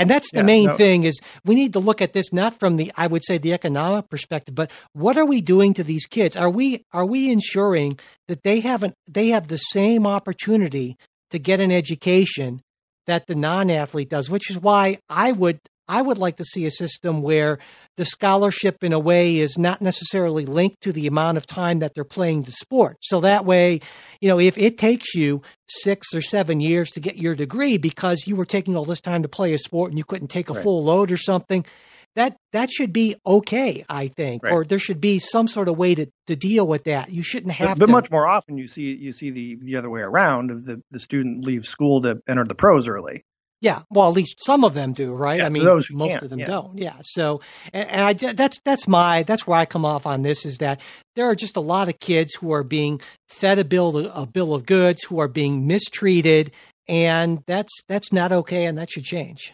[0.00, 0.76] And that's the Yeah, main no.
[0.76, 3.52] thing is we need to look at this not from the I would say the
[3.52, 6.36] economic perspective, but what are we doing to these kids?
[6.36, 10.96] Are we are we ensuring that they haven't they have the same opportunity
[11.30, 12.60] to get an education
[13.06, 15.60] that the non-athlete does, which is why I would
[15.90, 17.58] I would like to see a system where
[17.96, 21.96] the scholarship in a way is not necessarily linked to the amount of time that
[21.96, 22.98] they're playing the sport.
[23.00, 23.80] So that way,
[24.20, 28.28] you know, if it takes you six or seven years to get your degree because
[28.28, 30.52] you were taking all this time to play a sport and you couldn't take a
[30.52, 30.62] Right.
[30.62, 31.66] full load or something,
[32.14, 34.44] that that should be okay, I think.
[34.44, 34.52] Right.
[34.52, 37.10] Or there should be some sort of way to, to deal with that.
[37.10, 39.76] You shouldn't have But, but to much more often, you see you see the the
[39.76, 43.24] other way around of the the student leaves school to enter the pros early.
[43.62, 45.38] Yeah, well, at least some of them do, right?
[45.38, 46.46] Yeah, I mean, most of them yeah.
[46.46, 46.78] don't.
[46.78, 46.96] Yeah.
[47.02, 47.42] So,
[47.74, 50.80] and, and I that's that's my that's where I come off on this is that
[51.14, 54.54] there are just a lot of kids who are being fed a bill a bill
[54.54, 56.52] of goods, who are being mistreated,
[56.88, 59.52] and that's that's not okay, and that should change.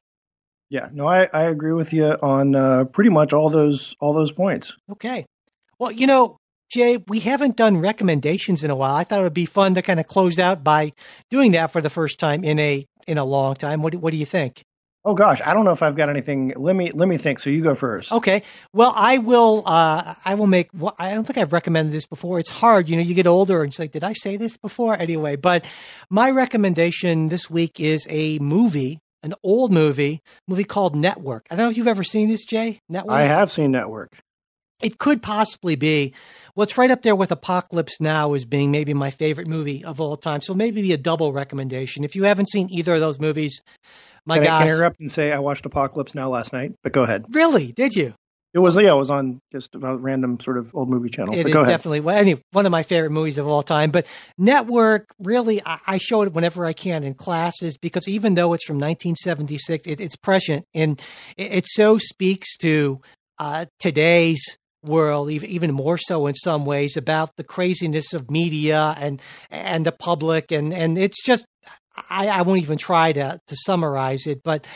[0.69, 4.33] Yeah, no, I, I agree with you on uh, pretty much all those all those
[4.33, 4.77] points.
[4.91, 5.27] Okay.
[5.79, 6.39] Well, you know,
[6.71, 8.95] Jay, we haven't done recommendations in a while.
[8.95, 10.93] I thought it would be fun to kind of close out by
[11.31, 13.83] doing that for the first time in a in a long time.
[13.83, 14.65] What do, what do you think?
[15.05, 16.53] Oh gosh, I don't know if I've got anything.
[16.57, 17.39] Let me let me think.
[17.39, 18.11] So you go first.
[18.11, 18.43] Okay.
[18.73, 19.63] Well, I will.
[19.65, 20.69] Uh, I will make.
[20.75, 22.41] Well, I don't think I've recommended this before.
[22.41, 23.03] It's hard, you know.
[23.03, 24.99] You get older, and it's like, did I say this before?
[24.99, 25.65] Anyway, but
[26.11, 31.47] my recommendation this week is a movie, an old movie, movie called Network.
[31.53, 32.81] I don't know if you've ever seen this, Jay.
[32.89, 33.13] Network.
[33.13, 34.19] I have seen Network.
[34.81, 36.13] It could possibly be.
[36.55, 40.17] What's right up there with Apocalypse Now as being maybe my favorite movie of all
[40.17, 40.41] time.
[40.43, 42.05] So maybe be a double recommendation.
[42.05, 43.63] If you haven't seen either of those movies,
[44.27, 46.75] my can I, can I interrupt and say I watched Apocalypse Now last night?
[46.83, 47.25] But go ahead.
[47.31, 47.73] really?
[47.73, 48.15] Did you?
[48.57, 51.35] It was yeah, it was on just a random sort of old movie channel.
[51.35, 51.73] It but is go ahead.
[51.73, 53.91] definitely well, any, one of my favorite movies of all time.
[53.91, 54.07] But
[54.39, 58.65] Network, really, I, I show it whenever I can in classes because even though it's
[58.65, 61.01] from 1976, it, it's prescient and
[61.37, 63.03] it, it so speaks to
[63.39, 64.43] uh, today's
[64.87, 69.21] world, even even more so in some ways, about the craziness of media and
[69.51, 71.45] and the public, and and it's just
[72.11, 74.67] I, I won't even try to to summarize it, but.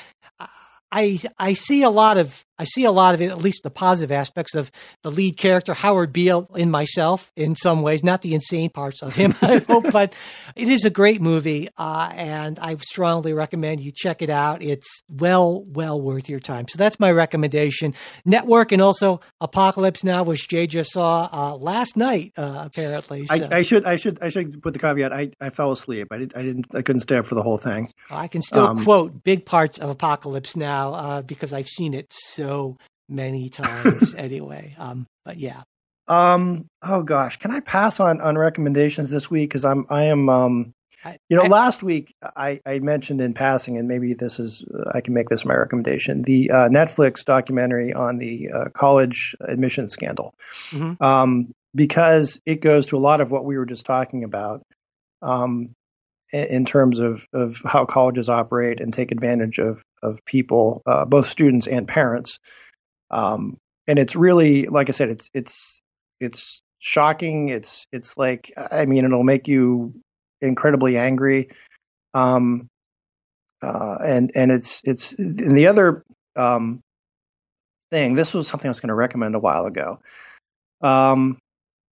[0.93, 3.71] I I see a lot of I see a lot of it, at least the
[3.71, 4.71] positive aspects of
[5.03, 9.15] the lead character Howard Beale in myself in some ways, not the insane parts of
[9.15, 10.13] him, I hope, but
[10.55, 14.63] it is a great movie, uh, and I strongly recommend you check it out.
[14.63, 16.69] It's well well worth your time.
[16.69, 17.95] So that's my recommendation.
[18.27, 23.25] Network and also Apocalypse Now, which Jay just saw uh, last night, uh, apparently.
[23.25, 25.15] So I, I should I should I should put the caveat.
[25.15, 26.09] I, I fell asleep.
[26.11, 27.91] I did I didn't I couldn't stay up for the whole thing.
[28.11, 32.13] I can still um, quote big parts of Apocalypse Now uh, because I've seen it
[32.13, 32.50] so
[33.09, 34.75] many times anyway.
[34.79, 35.63] Um, but yeah.
[36.09, 36.67] Um.
[36.83, 39.51] Oh gosh, can I pass on on recommendations this week?
[39.51, 40.73] Because I'm I am um.
[41.31, 45.01] You know, I- last week I, I mentioned in passing, and maybe this is I
[45.01, 46.21] can make this my recommendation.
[46.23, 50.35] The uh, Netflix documentary on the uh, college admission scandal,
[50.73, 51.01] Mhm.
[51.01, 54.61] um, because it goes to a lot of what we were just talking about,
[55.23, 55.71] um,
[56.33, 61.29] in, terms of of how colleges operate and take advantage of of people, uh, both
[61.29, 62.39] students and parents.
[63.11, 65.83] Um, and it's really, like I said, it's it's
[66.21, 67.49] it's shocking.
[67.49, 69.95] It's it's like I mean, it'll make you
[70.41, 71.49] incredibly angry.
[72.15, 72.69] Um,
[73.63, 76.05] uh, and and it's it's and the other
[76.37, 76.81] um,
[77.91, 78.15] thing.
[78.15, 80.01] This was something I was going to recommend a while ago.
[80.81, 81.39] Um,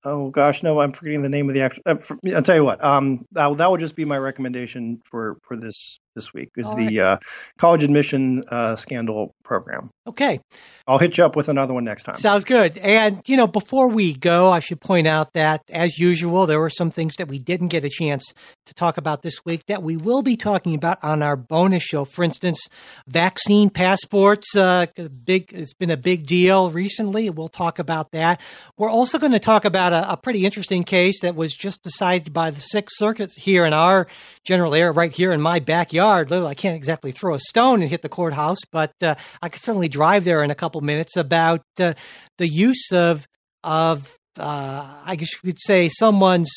[0.05, 1.83] oh gosh, no, I'm forgetting the name of the actual.
[1.87, 1.97] Uh,
[2.35, 2.83] I'll tell you what.
[2.83, 6.77] Um, that, that would just be my recommendation for for this this week is All
[6.77, 7.17] the uh,
[7.59, 9.91] college admission uh, scandal program.
[10.07, 10.41] Okay.
[10.87, 12.15] I'll hit you up with another one next time.
[12.17, 12.79] Sounds good.
[12.79, 16.71] And, you know, before we go, I should point out that, as usual, there were
[16.71, 18.25] some things that we didn't get a chance
[18.65, 22.07] to talk about this week that we will be talking about on our bonus show.
[22.07, 22.59] For instance,
[23.07, 24.57] vaccine passports.
[24.57, 24.87] Uh,
[25.25, 27.29] big, it's been a big deal recently.
[27.29, 28.41] We'll talk about that.
[28.79, 32.33] We're also going to talk about a, a pretty interesting case that was just decided
[32.33, 34.07] by the Sixth Circuit here in our
[34.43, 36.08] general area, right here in my backyard.
[36.09, 39.63] Literally, I can't exactly throw a stone and hit the courthouse, but uh, I could
[39.63, 41.95] certainly drive there in a couple minutes about uh,
[42.39, 43.27] the use of
[43.65, 46.51] of uh, I guess you could say someone's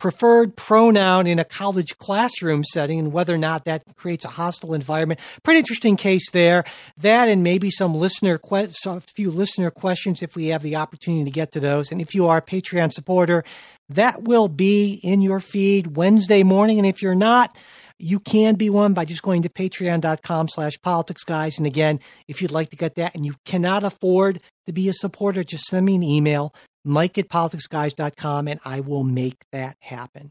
[0.00, 4.74] preferred pronoun in a college classroom setting and whether or not that creates a hostile
[4.74, 5.20] environment.
[5.44, 6.64] Pretty interesting case there.
[6.96, 11.24] That and maybe some listener que- a few listener questions if we have the opportunity
[11.24, 11.92] to get to those.
[11.92, 13.44] And if you are a Patreon supporter,
[13.90, 16.78] that will be in your feed Wednesday morning.
[16.78, 17.56] And if you're not,
[18.00, 21.58] you can be one by just going to patreon.com slash politics guys.
[21.58, 24.92] And again, if you'd like to get that and you cannot afford to be a
[24.92, 30.30] supporter, just send me an email, mike at politicsguys.com, and I will make that happen.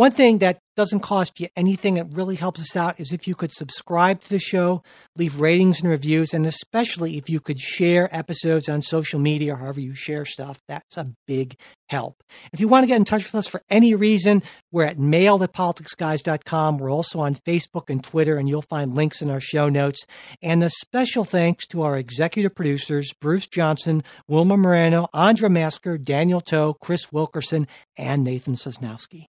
[0.00, 3.34] One thing that doesn't cost you anything that really helps us out is if you
[3.34, 4.82] could subscribe to the show,
[5.14, 9.56] leave ratings and reviews, and especially if you could share episodes on social media or
[9.58, 10.58] however you share stuff.
[10.68, 11.54] That's a big
[11.90, 12.22] help.
[12.50, 14.42] If you want to get in touch with us for any reason,
[14.72, 16.78] we're at mail at politicsguys.com.
[16.78, 20.06] We're also on Facebook and Twitter, and you'll find links in our show notes.
[20.40, 26.40] And a special thanks to our executive producers, Bruce Johnson, Wilma Moreno, Andra Masker, Daniel
[26.40, 29.26] Toe, Chris Wilkerson, and Nathan Sosnowski.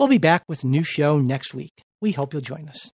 [0.00, 1.82] We'll be back with a new show next week.
[2.00, 2.90] We hope you'll join us.